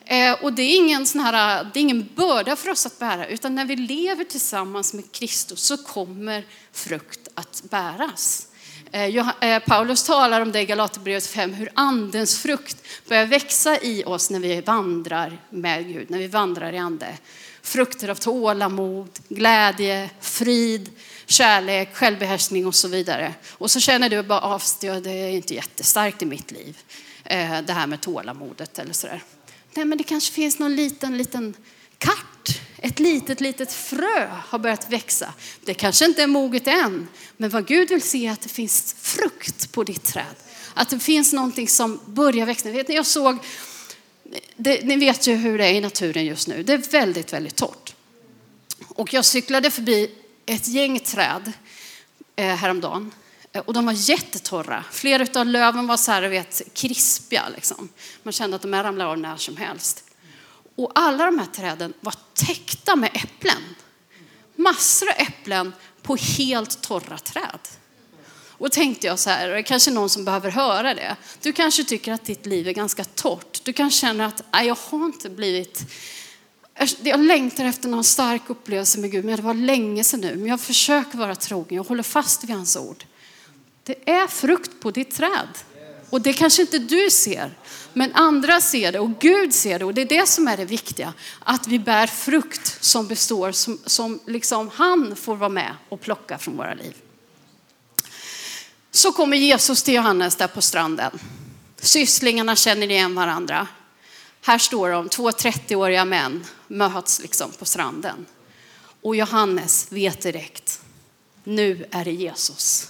Eh, 0.05 0.43
och 0.43 0.53
det 0.53 0.61
är, 0.61 0.75
ingen 0.75 1.05
sån 1.05 1.21
här, 1.21 1.63
det 1.73 1.79
är 1.79 1.81
ingen 1.81 2.09
börda 2.15 2.55
för 2.55 2.69
oss 2.69 2.85
att 2.85 2.99
bära, 2.99 3.27
utan 3.27 3.55
när 3.55 3.65
vi 3.65 3.75
lever 3.75 4.23
tillsammans 4.23 4.93
med 4.93 5.11
Kristus 5.11 5.61
så 5.61 5.77
kommer 5.77 6.45
frukt 6.71 7.27
att 7.33 7.63
bäras. 7.69 8.44
Eh, 8.95 9.29
eh, 9.41 9.59
Paulus 9.59 10.03
talar 10.03 10.41
om 10.41 10.51
det 10.51 10.61
i 10.61 10.65
Galaterbrevet 10.65 11.27
5, 11.27 11.53
hur 11.53 11.69
andens 11.73 12.39
frukt 12.39 12.77
börjar 13.07 13.25
växa 13.25 13.81
i 13.81 14.03
oss 14.03 14.29
när 14.29 14.39
vi 14.39 14.61
vandrar 14.61 15.41
med 15.49 15.87
Gud, 15.87 16.09
när 16.09 16.19
vi 16.19 16.27
vandrar 16.27 16.73
i 16.73 16.77
ande. 16.77 17.17
Frukter 17.61 18.09
av 18.09 18.15
tålamod, 18.15 19.19
glädje, 19.29 20.09
frid, 20.19 20.89
kärlek, 21.25 21.95
självbehärskning 21.95 22.67
och 22.67 22.75
så 22.75 22.87
vidare. 22.87 23.33
Och 23.51 23.71
så 23.71 23.79
känner 23.79 24.09
du 24.09 24.23
bara 24.23 24.41
ah, 24.41 24.53
av, 24.53 25.01
det 25.01 25.11
är 25.11 25.29
inte 25.29 25.53
jättestarkt 25.53 26.21
i 26.21 26.25
mitt 26.25 26.51
liv, 26.51 26.77
eh, 27.23 27.61
det 27.61 27.73
här 27.73 27.87
med 27.87 28.01
tålamodet 28.01 28.79
eller 28.79 28.93
sådär. 28.93 29.23
Nej, 29.73 29.85
men 29.85 29.97
det 29.97 30.03
kanske 30.03 30.33
finns 30.33 30.59
någon 30.59 30.75
liten, 30.75 31.17
liten 31.17 31.53
kart, 31.97 32.25
ett 32.85 32.99
litet, 32.99 33.41
litet 33.41 33.73
frö 33.73 34.27
har 34.47 34.59
börjat 34.59 34.89
växa. 34.89 35.33
Det 35.63 35.73
kanske 35.73 36.05
inte 36.05 36.23
är 36.23 36.27
moget 36.27 36.67
än, 36.67 37.07
men 37.37 37.49
vad 37.49 37.67
Gud 37.67 37.89
vill 37.89 38.01
se 38.01 38.27
är 38.27 38.31
att 38.31 38.41
det 38.41 38.49
finns 38.49 38.95
frukt 38.99 39.71
på 39.71 39.83
ditt 39.83 40.03
träd. 40.03 40.35
Att 40.73 40.89
det 40.89 40.99
finns 40.99 41.33
någonting 41.33 41.67
som 41.67 41.99
börjar 42.05 42.45
växa. 42.45 42.71
Vet 42.71 42.87
ni, 42.87 42.95
jag 42.95 43.05
såg, 43.05 43.37
det, 44.57 44.83
ni 44.83 44.95
vet 44.95 45.27
ju 45.27 45.35
hur 45.35 45.57
det 45.57 45.65
är 45.65 45.73
i 45.73 45.81
naturen 45.81 46.25
just 46.25 46.47
nu. 46.47 46.63
Det 46.63 46.73
är 46.73 46.77
väldigt, 46.77 47.33
väldigt 47.33 47.55
torrt. 47.55 47.95
Och 48.87 49.13
jag 49.13 49.25
cyklade 49.25 49.71
förbi 49.71 50.11
ett 50.45 50.67
gäng 50.67 50.99
träd 50.99 51.51
eh, 52.35 52.55
häromdagen. 52.55 53.11
Eh, 53.51 53.61
och 53.61 53.73
de 53.73 53.85
var 53.85 54.09
jättetorra. 54.09 54.83
Flera 54.91 55.39
av 55.39 55.45
löven 55.45 55.87
var 55.87 55.97
så 55.97 56.11
här, 56.11 56.21
vet, 56.21 56.61
krispiga. 56.73 57.43
Liksom. 57.55 57.89
Man 58.23 58.31
kände 58.31 58.55
att 58.55 58.61
de 58.61 58.73
här 58.73 58.83
ramlade 58.83 59.09
av 59.09 59.19
när 59.19 59.37
som 59.37 59.57
helst. 59.57 60.03
Och 60.75 60.91
alla 60.95 61.25
de 61.25 61.39
här 61.39 61.45
träden 61.45 61.93
var 61.99 62.15
täckta 62.33 62.95
med 62.95 63.09
äpplen. 63.13 63.75
Massor 64.55 65.09
av 65.09 65.15
äpplen 65.17 65.73
på 66.01 66.15
helt 66.15 66.81
torra 66.81 67.17
träd. 67.17 67.59
Och 68.57 68.71
tänkte 68.71 69.07
jag 69.07 69.19
så 69.19 69.29
här, 69.29 69.49
det 69.49 69.57
är 69.57 69.61
kanske 69.61 69.91
någon 69.91 70.09
som 70.09 70.25
behöver 70.25 70.51
höra 70.51 70.93
det. 70.93 71.15
Du 71.41 71.53
kanske 71.53 71.83
tycker 71.83 72.13
att 72.13 72.25
ditt 72.25 72.45
liv 72.45 72.67
är 72.67 72.71
ganska 72.71 73.03
torrt. 73.03 73.61
Du 73.63 73.73
kanske 73.73 73.99
känner 73.99 74.25
att 74.25 74.43
jag 74.65 74.77
har 74.89 75.05
inte 75.05 75.29
blivit 75.29 75.83
jag 77.03 77.19
längtar 77.19 77.65
efter 77.65 77.89
någon 77.89 78.03
stark 78.03 78.41
upplevelse 78.47 78.99
med 78.99 79.11
Gud, 79.11 79.25
men 79.25 79.35
det 79.35 79.41
var 79.41 79.53
länge 79.53 80.03
sedan 80.03 80.19
nu. 80.19 80.35
Men 80.35 80.47
jag 80.47 80.61
försöker 80.61 81.17
vara 81.17 81.35
trogen, 81.35 81.75
jag 81.75 81.83
håller 81.83 82.03
fast 82.03 82.43
vid 82.43 82.55
hans 82.55 82.77
ord. 82.77 83.05
Det 83.83 84.09
är 84.09 84.27
frukt 84.27 84.71
på 84.79 84.91
ditt 84.91 85.15
träd. 85.15 85.47
Och 86.09 86.21
det 86.21 86.33
kanske 86.33 86.61
inte 86.61 86.79
du 86.79 87.11
ser, 87.11 87.51
men 87.93 88.13
andra 88.13 88.61
ser 88.61 88.91
det 88.91 88.99
och 88.99 89.19
Gud 89.19 89.53
ser 89.53 89.79
det. 89.79 89.85
Och 89.85 89.93
det 89.93 90.01
är 90.01 90.05
det 90.05 90.27
som 90.29 90.47
är 90.47 90.57
det 90.57 90.65
viktiga, 90.65 91.13
att 91.39 91.67
vi 91.67 91.79
bär 91.79 92.07
frukt 92.07 92.77
som 92.83 93.07
består, 93.07 93.51
som, 93.51 93.79
som 93.85 94.19
liksom 94.25 94.69
han 94.73 95.15
får 95.15 95.35
vara 95.35 95.49
med 95.49 95.75
och 95.89 96.01
plocka 96.01 96.37
från 96.37 96.57
våra 96.57 96.73
liv. 96.73 96.95
Så 98.91 99.11
kommer 99.11 99.37
Jesus 99.37 99.83
till 99.83 99.93
Johannes 99.93 100.35
där 100.35 100.47
på 100.47 100.61
stranden. 100.61 101.19
Sysslingarna 101.77 102.55
känner 102.55 102.91
igen 102.91 103.15
varandra. 103.15 103.67
Här 104.41 104.57
står 104.57 104.89
de, 104.89 105.09
två 105.09 105.29
30-åriga 105.29 106.05
män 106.05 106.45
möts 106.67 107.21
liksom 107.21 107.51
på 107.51 107.65
stranden. 107.65 108.25
Och 109.01 109.15
Johannes 109.15 109.91
vet 109.91 110.21
direkt, 110.21 110.81
nu 111.43 111.85
är 111.91 112.05
det 112.05 112.11
Jesus. 112.11 112.87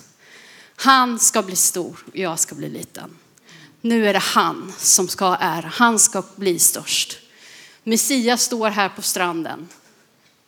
Han 0.75 1.19
ska 1.19 1.41
bli 1.41 1.55
stor 1.55 2.03
och 2.07 2.17
jag 2.17 2.39
ska 2.39 2.55
bli 2.55 2.69
liten. 2.69 3.17
Nu 3.81 4.07
är 4.07 4.13
det 4.13 4.19
han 4.19 4.73
som 4.77 5.07
ska 5.07 5.25
ha 5.25 5.37
ära, 5.37 5.71
han 5.75 5.99
ska 5.99 6.23
bli 6.35 6.59
störst. 6.59 7.17
Messias 7.83 8.41
står 8.41 8.69
här 8.69 8.89
på 8.89 9.01
stranden. 9.01 9.67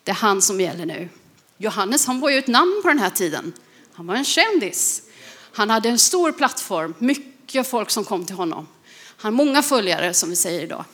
Det 0.04 0.12
är 0.12 0.16
han 0.16 0.42
som 0.42 0.62
gäller 0.62 0.86
nu. 0.86 1.10
Johannes 1.58 2.08
han 2.08 2.20
var 2.20 2.30
ju 2.30 2.38
ett 2.38 2.48
namn 2.48 2.80
på 2.82 2.88
den 2.88 3.00
här 3.00 3.10
tiden. 3.10 3.54
Han 3.94 4.08
var 4.08 4.16
en 4.16 4.26
kändis. 4.26 5.02
Han 5.54 5.70
hade 5.70 5.90
en 5.90 6.00
stor 6.00 6.32
plattform, 6.32 6.94
mycket 7.00 7.68
folk 7.68 7.90
som 7.90 8.06
kom 8.06 8.26
till 8.26 8.36
honom. 8.36 8.68
Han 9.18 9.34
har 9.34 9.46
många 9.46 9.64
följare 9.64 10.14
som 10.14 10.30
vi 10.30 10.36
säger 10.36 10.62
idag. 10.62 10.86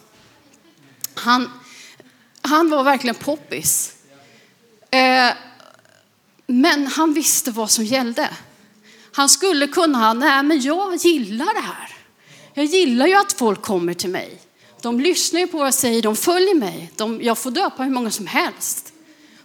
Han, 1.14 1.52
han 2.42 2.70
var 2.70 2.84
verkligen 2.84 3.16
poppis. 3.16 3.96
Eh, 4.92 5.34
men 6.48 6.88
han 6.88 7.14
visste 7.14 7.52
vad 7.52 7.72
som 7.72 7.86
gällde. 7.86 8.30
Han 9.16 9.30
skulle 9.30 9.68
kunna, 9.68 10.14
nej 10.14 10.44
men 10.44 10.62
jag 10.62 10.96
gillar 10.96 11.54
det 11.54 11.68
här. 11.68 11.96
Jag 12.54 12.66
gillar 12.66 13.08
ju 13.08 13.14
att 13.14 13.34
folk 13.34 13.62
kommer 13.62 13.94
till 13.94 14.10
mig. 14.10 14.42
De 14.82 15.00
lyssnar 15.00 15.40
ju 15.40 15.48
på 15.48 15.58
vad 15.58 15.68
jag 15.68 15.74
säger, 15.74 16.02
de 16.02 16.16
följer 16.16 16.56
mig. 16.56 16.92
De, 16.96 17.22
jag 17.22 17.38
får 17.38 17.52
döpa 17.52 17.84
hur 17.84 17.92
många 17.92 18.12
som 18.12 18.28
helst. 18.28 18.94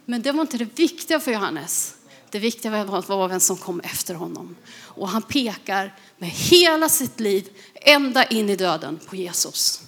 Men 0.05 0.23
det 0.23 0.33
var 0.33 0.41
inte 0.41 0.59
det 0.59 0.79
viktiga 0.79 1.21
för 1.21 1.33
Johannes. 1.33 1.95
Det 2.31 2.39
viktiga 2.39 2.85
var 2.85 3.29
vem 3.29 3.41
som 3.41 3.57
kom 3.57 3.81
efter 3.81 4.15
honom. 4.15 4.57
Och 4.83 5.09
han 5.09 5.23
pekar 5.23 5.95
med 6.19 6.31
hela 6.31 6.89
sitt 6.89 7.21
liv 7.21 7.49
ända 7.75 8.25
in 8.25 8.51
i 8.51 8.57
döden 8.57 9.01
på 9.07 9.17
Jesus. 9.17 9.83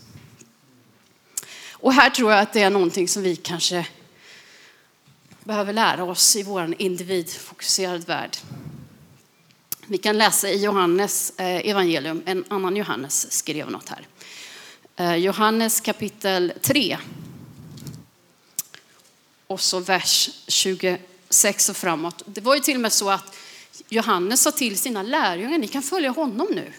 Och 1.70 1.92
här 1.92 2.10
tror 2.10 2.32
jag 2.32 2.40
att 2.40 2.52
det 2.52 2.62
är 2.62 2.70
någonting 2.70 3.08
som 3.08 3.22
vi 3.22 3.36
kanske 3.36 3.86
behöver 5.44 5.72
lära 5.72 6.04
oss 6.04 6.36
i 6.36 6.42
vår 6.42 6.74
individfokuserade 6.78 8.04
värld. 8.06 8.36
Vi 9.90 9.98
kan 9.98 10.18
läsa 10.18 10.48
i 10.50 10.64
Johannes 10.64 11.32
eh, 11.36 11.70
evangelium, 11.70 12.22
en 12.26 12.44
annan 12.48 12.76
Johannes 12.76 13.32
skrev 13.32 13.70
något 13.70 13.88
här. 13.88 14.06
Eh, 14.96 15.16
Johannes 15.16 15.80
kapitel 15.80 16.52
3. 16.62 16.98
Och 19.46 19.60
så 19.60 19.80
vers 19.80 20.30
26 20.46 21.68
och 21.68 21.76
framåt. 21.76 22.22
Det 22.26 22.40
var 22.40 22.54
ju 22.54 22.60
till 22.60 22.74
och 22.74 22.80
med 22.80 22.92
så 22.92 23.10
att 23.10 23.36
Johannes 23.88 24.42
sa 24.42 24.50
till 24.50 24.78
sina 24.78 25.02
lärjungar, 25.02 25.58
ni 25.58 25.68
kan 25.68 25.82
följa 25.82 26.10
honom 26.10 26.48
nu. 26.50 26.72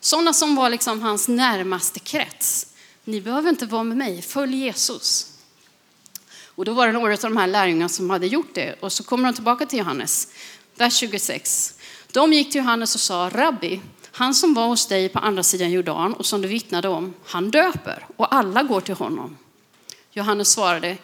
Sådana 0.00 0.32
som 0.32 0.54
var 0.54 0.70
liksom 0.70 1.02
hans 1.02 1.28
närmaste 1.28 2.00
krets. 2.00 2.66
Ni 3.04 3.20
behöver 3.20 3.50
inte 3.50 3.66
vara 3.66 3.84
med 3.84 3.96
mig, 3.96 4.22
följ 4.22 4.56
Jesus. 4.56 5.26
Och 6.44 6.64
då 6.64 6.72
var 6.72 6.86
det 6.86 6.92
några 6.92 7.12
av 7.12 7.18
de 7.20 7.36
här 7.36 7.46
lärjungarna 7.46 7.88
som 7.88 8.10
hade 8.10 8.26
gjort 8.26 8.54
det. 8.54 8.74
Och 8.80 8.92
så 8.92 9.02
kommer 9.04 9.28
de 9.28 9.34
tillbaka 9.34 9.66
till 9.66 9.78
Johannes, 9.78 10.28
vers 10.76 10.96
26. 10.96 11.74
De 12.12 12.32
gick 12.32 12.50
till 12.50 12.60
Johannes 12.60 12.94
och 12.94 13.00
sa, 13.00 13.30
Rabbi, 13.32 13.80
han 14.12 14.34
som 14.34 14.54
var 14.54 14.66
hos 14.66 14.86
dig 14.86 15.08
på 15.08 15.18
andra 15.18 15.42
sidan 15.42 15.70
Jordan 15.70 16.14
och 16.14 16.26
som 16.26 16.42
du 16.42 16.48
vittnade 16.48 16.88
om, 16.88 17.14
han 17.24 17.50
döper 17.50 18.06
och 18.16 18.34
alla 18.34 18.62
går 18.62 18.80
till 18.80 18.94
honom. 18.94 19.36
Johannes 20.12 20.48
svarade, 20.48 20.96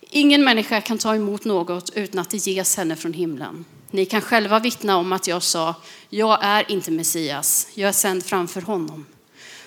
ingen 0.00 0.44
människa 0.44 0.80
kan 0.80 0.98
ta 0.98 1.14
emot 1.14 1.44
något 1.44 1.90
utan 1.94 2.20
att 2.20 2.30
det 2.30 2.46
ges 2.46 2.76
henne 2.76 2.96
från 2.96 3.12
himlen. 3.12 3.64
Ni 3.90 4.06
kan 4.06 4.20
själva 4.20 4.58
vittna 4.58 4.96
om 4.96 5.12
att 5.12 5.26
jag 5.26 5.42
sa, 5.42 5.74
jag 6.08 6.38
är 6.44 6.72
inte 6.72 6.90
Messias, 6.90 7.68
jag 7.74 7.88
är 7.88 7.92
sänd 7.92 8.24
framför 8.24 8.60
honom. 8.60 9.06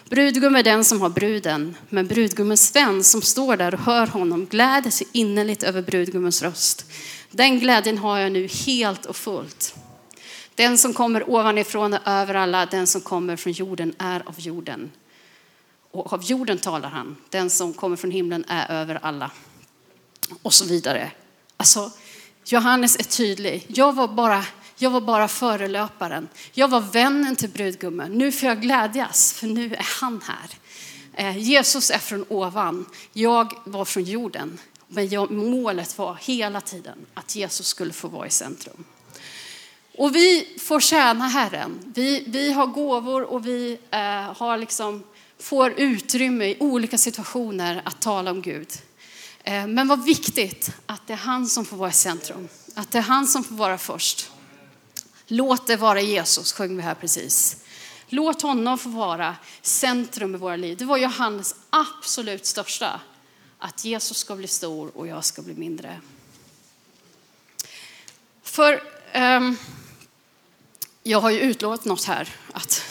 Brudgum 0.09 0.55
är 0.55 0.63
den 0.63 0.85
som 0.85 1.01
har 1.01 1.09
bruden, 1.09 1.75
men 1.89 2.07
brudgummens 2.07 2.75
vän 2.75 3.03
som 3.03 3.21
står 3.21 3.57
där 3.57 3.73
och 3.73 3.79
hör 3.79 4.07
honom 4.07 4.45
gläder 4.45 4.89
sig 4.89 5.07
innerligt 5.11 5.63
över 5.63 5.81
brudgummens 5.81 6.41
röst. 6.41 6.85
Den 7.31 7.59
glädjen 7.59 7.97
har 7.97 8.19
jag 8.19 8.31
nu 8.31 8.47
helt 8.47 9.05
och 9.05 9.15
fullt. 9.15 9.75
Den 10.55 10.77
som 10.77 10.93
kommer 10.93 11.29
ovanifrån 11.29 11.93
är 11.93 12.21
över 12.21 12.33
alla, 12.33 12.65
den 12.65 12.87
som 12.87 13.01
kommer 13.01 13.35
från 13.35 13.53
jorden 13.53 13.95
är 13.97 14.23
av 14.27 14.39
jorden. 14.39 14.91
Och 15.91 16.13
av 16.13 16.23
jorden 16.23 16.57
talar 16.57 16.89
han, 16.89 17.15
den 17.29 17.49
som 17.49 17.73
kommer 17.73 17.95
från 17.95 18.11
himlen 18.11 18.45
är 18.47 18.81
över 18.81 18.99
alla. 19.01 19.31
Och 20.41 20.53
så 20.53 20.65
vidare. 20.65 21.11
Alltså, 21.57 21.91
Johannes 22.45 22.95
är 22.99 23.03
tydlig. 23.03 23.65
Jag 23.67 23.93
var 23.93 24.07
bara, 24.07 24.45
jag 24.77 24.89
var 24.89 25.01
bara 25.01 25.27
förelöparen. 25.27 26.27
Jag 26.53 26.67
var 26.67 26.81
vännen 26.81 27.35
till 27.35 27.49
brudgummen. 27.49 28.11
Nu 28.11 28.31
får 28.31 28.49
jag 28.49 28.61
glädjas, 28.61 29.33
för 29.33 29.47
nu 29.47 29.75
är 29.75 29.87
han 30.01 30.21
här. 30.25 30.49
Eh, 31.13 31.37
Jesus 31.37 31.91
är 31.91 31.99
från 31.99 32.25
ovan. 32.29 32.85
Jag 33.13 33.53
var 33.63 33.85
från 33.85 34.03
jorden. 34.03 34.59
Men 34.87 35.09
jag, 35.09 35.31
målet 35.31 35.97
var 35.97 36.15
hela 36.21 36.61
tiden 36.61 36.97
att 37.13 37.35
Jesus 37.35 37.67
skulle 37.67 37.93
få 37.93 38.07
vara 38.07 38.27
i 38.27 38.29
centrum. 38.29 38.83
Och 39.97 40.15
vi 40.15 40.47
får 40.59 40.79
tjäna 40.79 41.27
Herren. 41.27 41.79
Vi, 41.95 42.23
vi 42.27 42.51
har 42.51 42.67
gåvor 42.67 43.23
och 43.23 43.47
vi 43.47 43.79
eh, 43.91 43.99
har 44.37 44.57
liksom, 44.57 45.03
får 45.39 45.71
utrymme 45.71 46.45
i 46.45 46.57
olika 46.59 46.97
situationer 46.97 47.81
att 47.85 48.01
tala 48.01 48.31
om 48.31 48.41
Gud. 48.41 48.69
Eh, 49.43 49.67
men 49.67 49.87
vad 49.87 50.05
viktigt 50.05 50.71
att 50.85 51.07
det 51.07 51.13
är 51.13 51.17
han 51.17 51.47
som 51.47 51.65
får 51.65 51.77
vara 51.77 51.89
i 51.89 51.93
centrum. 51.93 52.47
Att 52.75 52.91
det 52.91 52.97
är 52.97 53.01
han 53.01 53.27
som 53.27 53.43
får 53.43 53.55
vara 53.55 53.77
först. 53.77 54.31
Låt 55.27 55.67
det 55.67 55.75
vara 55.75 56.01
Jesus, 56.01 56.53
sjöng 56.53 56.75
vi 56.75 56.81
här 56.81 56.95
precis. 56.95 57.57
Låt 58.07 58.41
honom 58.41 58.77
få 58.77 58.89
vara 58.89 59.35
centrum 59.61 60.35
i 60.35 60.37
våra 60.37 60.55
liv. 60.55 60.77
Det 60.77 60.85
var 60.85 60.97
Johannes 60.97 61.55
absolut 61.69 62.45
största. 62.45 63.01
Att 63.59 63.85
Jesus 63.85 64.17
ska 64.17 64.35
bli 64.35 64.47
stor 64.47 64.97
och 64.97 65.07
jag 65.07 65.25
ska 65.25 65.41
bli 65.41 65.53
mindre. 65.53 65.99
För 68.43 68.83
um, 69.15 69.57
jag 71.07 71.21
har 71.21 71.29
ju 71.29 71.39
utlovat 71.39 71.85
något 71.85 72.03
här, 72.03 72.29
att, 72.53 72.81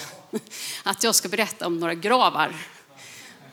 att 0.83 1.05
jag 1.05 1.15
ska 1.15 1.29
berätta 1.29 1.67
om 1.67 1.81
några 1.81 1.95
gravar. 1.95 2.55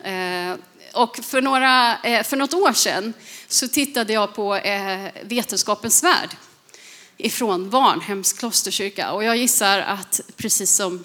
Eh, 0.04 0.56
och 0.94 1.18
för, 1.18 1.42
några, 1.42 1.98
eh, 1.98 2.24
för 2.24 2.38
något 2.38 2.54
år 2.54 2.74
sedan 2.74 3.14
så 3.48 3.68
tittade 3.68 4.14
jag 4.14 4.36
på 4.36 4.56
eh, 4.56 5.12
Vetenskapens 5.24 6.04
värld. 6.04 6.30
ifrån 7.18 7.70
Varnhems 7.70 8.34
klosterkyrka. 8.34 9.12
Och 9.12 9.24
jag 9.24 9.38
gissar 9.38 9.80
att 9.80 10.22
precis 10.38 10.72
som 10.72 11.04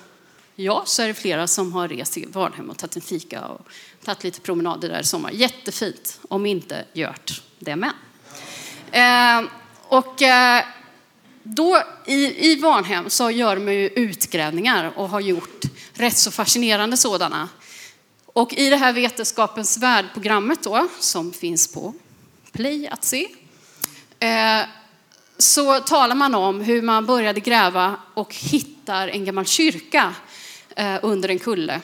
jag 0.54 0.88
så 0.88 1.02
är 1.02 1.08
det 1.08 1.14
flera 1.14 1.46
som 1.46 1.72
har 1.72 1.88
rest 1.88 2.12
till 2.12 2.28
Varnhem 2.28 2.70
och 2.70 2.78
tagit 2.78 2.96
en 2.96 3.02
fika 3.02 3.44
och 3.46 3.68
tagit 4.04 4.24
lite 4.24 4.40
promenader 4.40 4.88
där 4.88 5.00
i 5.00 5.04
sommar. 5.04 5.30
Jättefint, 5.30 6.20
om 6.28 6.46
inte 6.46 6.84
gjort 6.92 7.42
det 7.58 7.76
med. 7.76 7.92
Och 9.88 10.22
då 11.54 11.82
i, 12.06 12.50
i 12.50 12.56
Varnhem 12.56 13.10
så 13.10 13.30
gör 13.30 13.56
man 13.56 13.74
ju 13.74 13.88
utgrävningar 13.88 14.92
och 14.96 15.08
har 15.08 15.20
gjort 15.20 15.64
rätt 15.92 16.16
så 16.16 16.30
fascinerande 16.30 16.96
sådana. 16.96 17.48
Och 18.26 18.52
i 18.52 18.70
det 18.70 18.76
här 18.76 18.92
Vetenskapens 18.92 19.78
värld-programmet 19.78 20.62
då, 20.62 20.88
som 21.00 21.32
finns 21.32 21.72
på 21.72 21.94
Play 22.52 22.86
att 22.86 23.04
se, 23.04 23.28
eh, 24.18 24.62
så 25.38 25.80
talar 25.80 26.14
man 26.14 26.34
om 26.34 26.60
hur 26.60 26.82
man 26.82 27.06
började 27.06 27.40
gräva 27.40 27.96
och 28.14 28.34
hittar 28.34 29.08
en 29.08 29.24
gammal 29.24 29.46
kyrka 29.46 30.14
eh, 30.76 30.98
under 31.02 31.28
en 31.28 31.38
kulle. 31.38 31.80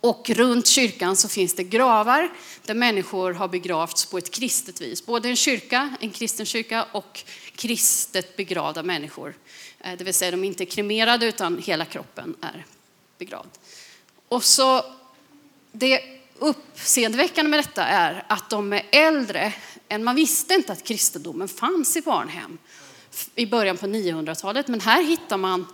Och 0.00 0.30
runt 0.30 0.66
kyrkan 0.66 1.16
så 1.16 1.28
finns 1.28 1.54
det 1.54 1.64
gravar 1.64 2.30
där 2.64 2.74
människor 2.74 3.32
har 3.32 3.48
begravts 3.48 4.06
på 4.06 4.18
ett 4.18 4.30
kristet 4.30 4.80
vis. 4.80 5.06
Både 5.06 5.28
en 5.28 5.36
kyrka, 5.36 5.96
en 6.00 6.10
kristen 6.10 6.46
kyrka 6.46 6.86
och 6.92 7.24
kristet 7.56 8.36
begravda 8.36 8.82
människor. 8.82 9.34
Eh, 9.80 9.98
det 9.98 10.04
vill 10.04 10.14
säga 10.14 10.30
de 10.30 10.44
är 10.44 10.48
inte 10.48 10.66
kremerade 10.66 11.26
utan 11.26 11.58
hela 11.58 11.84
kroppen 11.84 12.36
är 12.40 12.66
begravd. 13.18 13.50
Och 14.28 14.44
så 14.44 14.84
det 15.72 16.00
uppseendeväckande 16.38 17.50
med 17.50 17.58
detta 17.58 17.84
är 17.84 18.24
att 18.28 18.50
de 18.50 18.72
är 18.72 18.82
äldre 18.90 19.52
än 19.88 20.04
man 20.04 20.16
visste 20.16 20.54
inte 20.54 20.72
att 20.72 20.84
kristendomen 20.84 21.48
fanns 21.48 21.96
i 21.96 22.00
barnhem 22.00 22.58
i 23.34 23.46
början 23.46 23.76
på 23.76 23.86
900-talet. 23.86 24.68
Men 24.68 24.80
här 24.80 25.02
hittar 25.02 25.36
man 25.36 25.66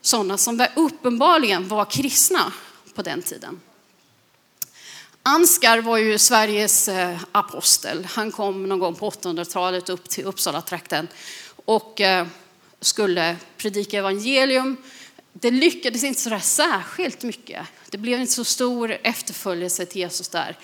sådana 0.00 0.38
som 0.38 0.66
uppenbarligen 0.76 1.68
var 1.68 1.84
kristna 1.84 2.52
på 2.94 3.02
den 3.02 3.22
tiden. 3.22 3.60
Ansgar 5.28 5.78
var 5.78 5.96
ju 5.96 6.18
Sveriges 6.18 6.88
eh, 6.88 7.18
apostel. 7.32 8.04
Han 8.10 8.32
kom 8.32 8.68
någon 8.68 8.78
gång 8.78 8.94
på 8.94 9.10
800-talet 9.10 9.88
upp 9.88 10.08
till 10.08 10.24
Uppsala-trakten 10.24 11.08
och 11.64 12.00
eh, 12.00 12.26
skulle 12.80 13.36
predika 13.56 13.98
evangelium. 13.98 14.76
Det 15.32 15.50
lyckades 15.50 16.04
inte 16.04 16.20
så 16.20 16.38
särskilt 16.40 17.22
mycket. 17.22 17.66
Det 17.90 17.98
blev 17.98 18.20
inte 18.20 18.32
så 18.32 18.44
stor 18.44 18.96
efterföljelse 19.02 19.86
till 19.86 20.00
Jesus 20.00 20.28
där. 20.28 20.58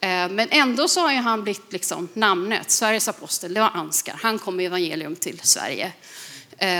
Eh, 0.00 0.28
men 0.28 0.48
ändå 0.50 0.88
så 0.88 1.00
har 1.00 1.14
han 1.14 1.42
blivit 1.42 1.72
liksom 1.72 2.08
namnet, 2.14 2.70
Sveriges 2.70 3.08
apostel, 3.08 3.54
det 3.54 3.60
var 3.60 3.70
Ansgar. 3.74 4.18
Han 4.22 4.38
kom 4.38 4.56
med 4.56 4.66
evangelium 4.66 5.16
till 5.16 5.40
Sverige. 5.42 5.92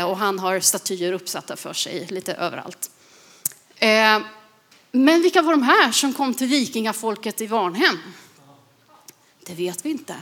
Och 0.06 0.16
han 0.16 0.38
har 0.38 0.60
statyer 0.60 1.12
uppsatta 1.12 1.56
för 1.56 1.72
sig 1.72 2.06
lite 2.10 2.32
överallt. 2.32 2.90
Men 4.92 5.22
vilka 5.22 5.42
var 5.42 5.52
de 5.52 5.62
här 5.62 5.92
som 5.92 6.12
kom 6.12 6.34
till 6.34 6.46
vikingafolket 6.46 7.40
i 7.40 7.46
Varnhem? 7.46 7.98
Det 9.46 9.54
vet 9.54 9.84
vi 9.84 9.90
inte. 9.90 10.14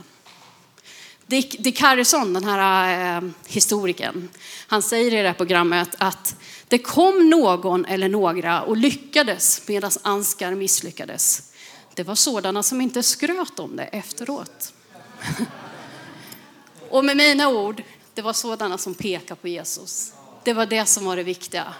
Dick, 1.27 1.55
Dick 1.59 1.81
Harrison, 1.81 2.33
den 2.33 2.43
här 2.43 3.17
eh, 3.17 3.29
historikern, 3.47 4.29
han 4.67 4.81
säger 4.81 5.13
i 5.13 5.21
det 5.21 5.27
här 5.27 5.33
programmet 5.33 5.95
att 5.97 6.35
det 6.67 6.77
kom 6.77 7.29
någon 7.29 7.85
eller 7.85 8.09
några 8.09 8.61
och 8.61 8.77
lyckades 8.77 9.67
medan 9.67 9.91
Anskar 10.01 10.55
misslyckades. 10.55 11.51
Det 11.93 12.03
var 12.03 12.15
sådana 12.15 12.63
som 12.63 12.81
inte 12.81 13.03
skröt 13.03 13.59
om 13.59 13.75
det 13.75 13.83
efteråt. 13.83 14.73
och 16.89 17.05
med 17.05 17.17
mina 17.17 17.49
ord, 17.49 17.83
det 18.13 18.21
var 18.21 18.33
sådana 18.33 18.77
som 18.77 18.93
pekade 18.93 19.41
på 19.41 19.47
Jesus. 19.47 20.13
Det 20.43 20.53
var 20.53 20.65
det 20.65 20.85
som 20.85 21.05
var 21.05 21.15
det 21.15 21.23
viktiga. 21.23 21.73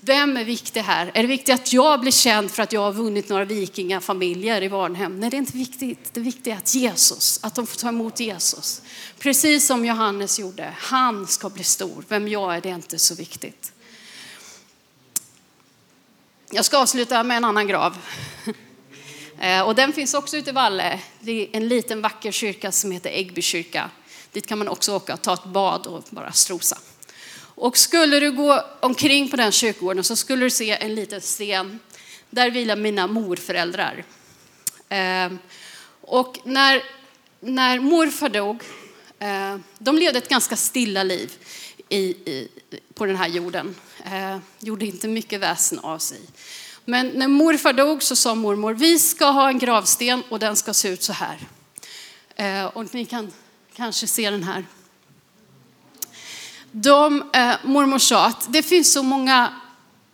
Vem 0.00 0.36
är 0.36 0.44
viktig 0.44 0.80
här? 0.80 1.10
Är 1.14 1.22
det 1.22 1.28
viktigt 1.28 1.54
att 1.54 1.72
jag 1.72 2.00
blir 2.00 2.12
känd 2.12 2.50
för 2.50 2.62
att 2.62 2.72
jag 2.72 2.80
har 2.80 2.92
vunnit 2.92 3.28
några 3.28 3.44
vikingafamiljer 3.44 4.62
i 4.62 4.68
Varnhem? 4.68 5.20
Nej, 5.20 5.30
det 5.30 5.36
är 5.36 5.38
inte 5.38 5.56
viktigt. 5.56 6.14
Det 6.14 6.20
viktiga 6.20 6.54
är 6.54 6.58
att 6.58 6.74
Jesus, 6.74 7.38
att 7.42 7.54
de 7.54 7.66
får 7.66 7.76
ta 7.76 7.88
emot 7.88 8.20
Jesus. 8.20 8.82
Precis 9.18 9.66
som 9.66 9.84
Johannes 9.84 10.38
gjorde. 10.38 10.74
Han 10.78 11.26
ska 11.26 11.48
bli 11.48 11.64
stor. 11.64 12.04
Vem 12.08 12.28
jag 12.28 12.56
är, 12.56 12.60
det 12.60 12.70
är 12.70 12.74
inte 12.74 12.98
så 12.98 13.14
viktigt. 13.14 13.72
Jag 16.50 16.64
ska 16.64 16.78
avsluta 16.78 17.22
med 17.22 17.36
en 17.36 17.44
annan 17.44 17.66
grav. 17.66 17.96
Eh, 19.40 19.62
och 19.62 19.74
den 19.74 19.92
finns 19.92 20.14
också 20.14 20.36
ute 20.36 20.50
i 20.50 20.52
Valle. 20.52 21.00
Det 21.20 21.42
är 21.42 21.48
en 21.52 21.68
liten 21.68 22.02
vacker 22.02 22.32
kyrka 22.32 22.72
som 22.72 22.90
heter 22.90 23.10
Äggby 23.10 23.42
kyrka. 23.42 23.90
Dit 24.32 24.46
kan 24.46 24.58
man 24.58 24.68
också 24.68 24.94
åka 24.94 25.14
och 25.14 25.22
ta 25.22 25.34
ett 25.34 25.44
bad 25.44 25.86
och 25.86 26.04
bara 26.10 26.32
strosa. 26.32 26.78
Och 27.56 27.78
skulle 27.78 28.20
du 28.20 28.32
gå 28.32 28.64
omkring 28.80 29.30
på 29.30 29.36
den 29.36 29.52
kyrkogården 29.52 30.04
så 30.04 30.16
skulle 30.16 30.46
du 30.46 30.50
se 30.50 30.70
en 30.70 30.94
liten 30.94 31.20
sten. 31.20 31.78
Där 32.30 32.50
vilar 32.50 32.76
mina 32.76 33.06
morföräldrar. 33.06 34.04
Ehm, 34.88 35.38
och 36.00 36.38
när, 36.44 36.82
när 37.40 37.80
morfar 37.80 38.28
dog, 38.28 38.62
eh, 39.18 39.56
de 39.78 39.98
levde 39.98 40.18
ett 40.18 40.28
ganska 40.28 40.56
stilla 40.56 41.02
liv 41.02 41.32
i, 41.88 41.98
i, 41.98 42.48
på 42.94 43.06
den 43.06 43.16
här 43.16 43.28
jorden. 43.28 43.74
Eh, 44.04 44.38
gjorde 44.58 44.86
inte 44.86 45.08
mycket 45.08 45.40
väsen 45.40 45.78
av 45.78 45.98
sig. 45.98 46.20
Men 46.84 47.08
när 47.08 47.28
morfar 47.28 47.72
dog 47.72 48.02
så 48.02 48.16
sa 48.16 48.34
mormor, 48.34 48.74
vi 48.74 48.98
ska 48.98 49.24
ha 49.24 49.48
en 49.48 49.58
gravsten 49.58 50.22
och 50.28 50.38
den 50.38 50.56
ska 50.56 50.74
se 50.74 50.88
ut 50.88 51.02
så 51.02 51.12
här. 51.12 51.38
Eh, 52.36 52.64
och 52.64 52.94
ni 52.94 53.04
kan 53.04 53.32
kanske 53.74 54.06
se 54.06 54.30
den 54.30 54.42
här. 54.42 54.64
De, 56.72 57.24
eh, 57.32 57.54
mormor 57.64 57.98
sa 57.98 58.26
att 58.26 58.52
det 58.52 58.62
finns 58.62 58.92
så 58.92 59.02
många 59.02 59.52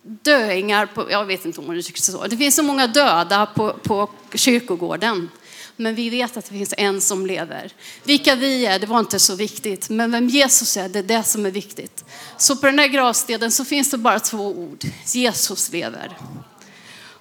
döingar, 0.03 0.85
på, 0.85 1.11
jag 1.11 1.25
vet 1.25 1.45
inte 1.45 1.59
om 1.59 1.65
hon 1.65 1.75
uttryckte 1.75 2.01
så, 2.01 2.27
det 2.27 2.37
finns 2.37 2.55
så 2.55 2.63
många 2.63 2.87
döda 2.87 3.45
på, 3.45 3.73
på 3.83 4.09
kyrkogården. 4.33 5.29
Men 5.75 5.95
vi 5.95 6.09
vet 6.09 6.37
att 6.37 6.45
det 6.45 6.51
finns 6.51 6.73
en 6.77 7.01
som 7.01 7.25
lever. 7.25 7.71
Vilka 8.03 8.35
vi 8.35 8.65
är, 8.65 8.79
det 8.79 8.87
var 8.87 8.99
inte 8.99 9.19
så 9.19 9.35
viktigt. 9.35 9.89
Men 9.89 10.11
vem 10.11 10.27
Jesus 10.27 10.77
är, 10.77 10.89
det 10.89 10.99
är 10.99 11.03
det 11.03 11.23
som 11.23 11.45
är 11.45 11.51
viktigt. 11.51 12.05
Så 12.37 12.55
på 12.55 12.65
den 12.65 12.79
här 12.79 12.87
gravstenen 12.87 13.51
så 13.51 13.65
finns 13.65 13.91
det 13.91 13.97
bara 13.97 14.19
två 14.19 14.47
ord. 14.47 14.83
Jesus 15.13 15.71
lever. 15.71 16.17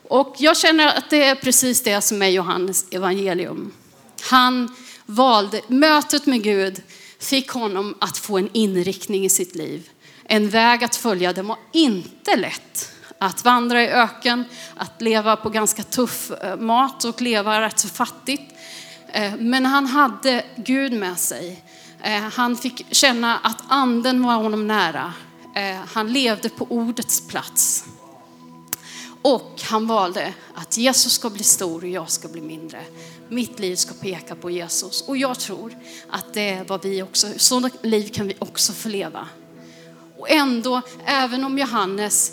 Och 0.08 0.36
jag 0.38 0.56
känner 0.56 0.86
att 0.98 1.10
det 1.10 1.24
är 1.24 1.34
precis 1.34 1.82
det 1.82 2.00
som 2.00 2.22
är 2.22 2.28
Johannes 2.28 2.86
evangelium. 2.90 3.72
Han 4.20 4.74
valde 5.06 5.60
mötet 5.68 6.26
med 6.26 6.42
Gud 6.42 6.82
fick 7.22 7.50
honom 7.50 7.94
att 8.00 8.18
få 8.18 8.38
en 8.38 8.48
inriktning 8.52 9.24
i 9.24 9.28
sitt 9.28 9.54
liv. 9.54 9.90
En 10.24 10.48
väg 10.48 10.84
att 10.84 10.96
följa. 10.96 11.32
Den 11.32 11.46
var 11.46 11.58
inte 11.72 12.36
lätt. 12.36 12.92
Att 13.18 13.44
vandra 13.44 13.82
i 13.82 13.88
öken, 13.88 14.44
att 14.76 15.02
leva 15.02 15.36
på 15.36 15.50
ganska 15.50 15.82
tuff 15.82 16.30
eh, 16.30 16.56
mat 16.56 17.04
och 17.04 17.22
leva 17.22 17.60
rätt 17.60 17.78
så 17.78 17.88
fattigt. 17.88 18.54
Eh, 19.12 19.32
men 19.38 19.66
han 19.66 19.86
hade 19.86 20.44
Gud 20.56 20.92
med 20.92 21.18
sig. 21.18 21.64
Eh, 22.02 22.20
han 22.20 22.56
fick 22.56 22.86
känna 22.90 23.38
att 23.38 23.62
anden 23.68 24.22
var 24.22 24.34
honom 24.34 24.66
nära. 24.66 25.12
Han 25.92 26.12
levde 26.12 26.48
på 26.48 26.66
ordets 26.70 27.28
plats. 27.28 27.84
Och 29.22 29.60
han 29.62 29.86
valde 29.86 30.34
att 30.54 30.76
Jesus 30.76 31.12
ska 31.12 31.30
bli 31.30 31.44
stor 31.44 31.82
och 31.82 31.88
jag 31.88 32.10
ska 32.10 32.28
bli 32.28 32.40
mindre. 32.40 32.80
Mitt 33.28 33.58
liv 33.58 33.76
ska 33.76 33.94
peka 33.94 34.34
på 34.34 34.50
Jesus. 34.50 35.02
Och 35.08 35.16
jag 35.16 35.40
tror 35.40 35.76
att 36.10 36.34
det 36.34 36.50
är 36.50 36.64
vad 36.64 36.84
vi 36.84 37.02
också, 37.02 37.26
sådana 37.36 37.70
liv 37.82 38.08
kan 38.08 38.28
vi 38.28 38.34
också 38.38 38.72
få 38.72 38.88
leva. 38.88 39.28
Och 40.18 40.30
ändå, 40.30 40.82
även 41.04 41.44
om 41.44 41.58
Johannes, 41.58 42.32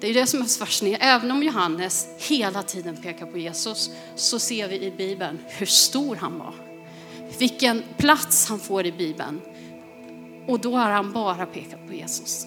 det 0.00 0.10
är 0.10 0.14
det 0.14 0.26
som 0.26 0.42
är 0.42 0.44
så 0.44 0.58
fascinerande, 0.58 1.06
även 1.06 1.30
om 1.30 1.42
Johannes 1.42 2.06
hela 2.18 2.62
tiden 2.62 2.96
pekar 2.96 3.26
på 3.26 3.38
Jesus 3.38 3.90
så 4.16 4.38
ser 4.38 4.68
vi 4.68 4.84
i 4.84 4.90
Bibeln 4.90 5.38
hur 5.48 5.66
stor 5.66 6.16
han 6.16 6.38
var. 6.38 6.54
Vilken 7.38 7.82
plats 7.96 8.48
han 8.48 8.58
får 8.58 8.86
i 8.86 8.92
Bibeln. 8.92 9.40
Och 10.48 10.60
då 10.60 10.76
har 10.76 10.90
han 10.90 11.12
bara 11.12 11.46
pekat 11.46 11.86
på 11.86 11.94
Jesus. 11.94 12.46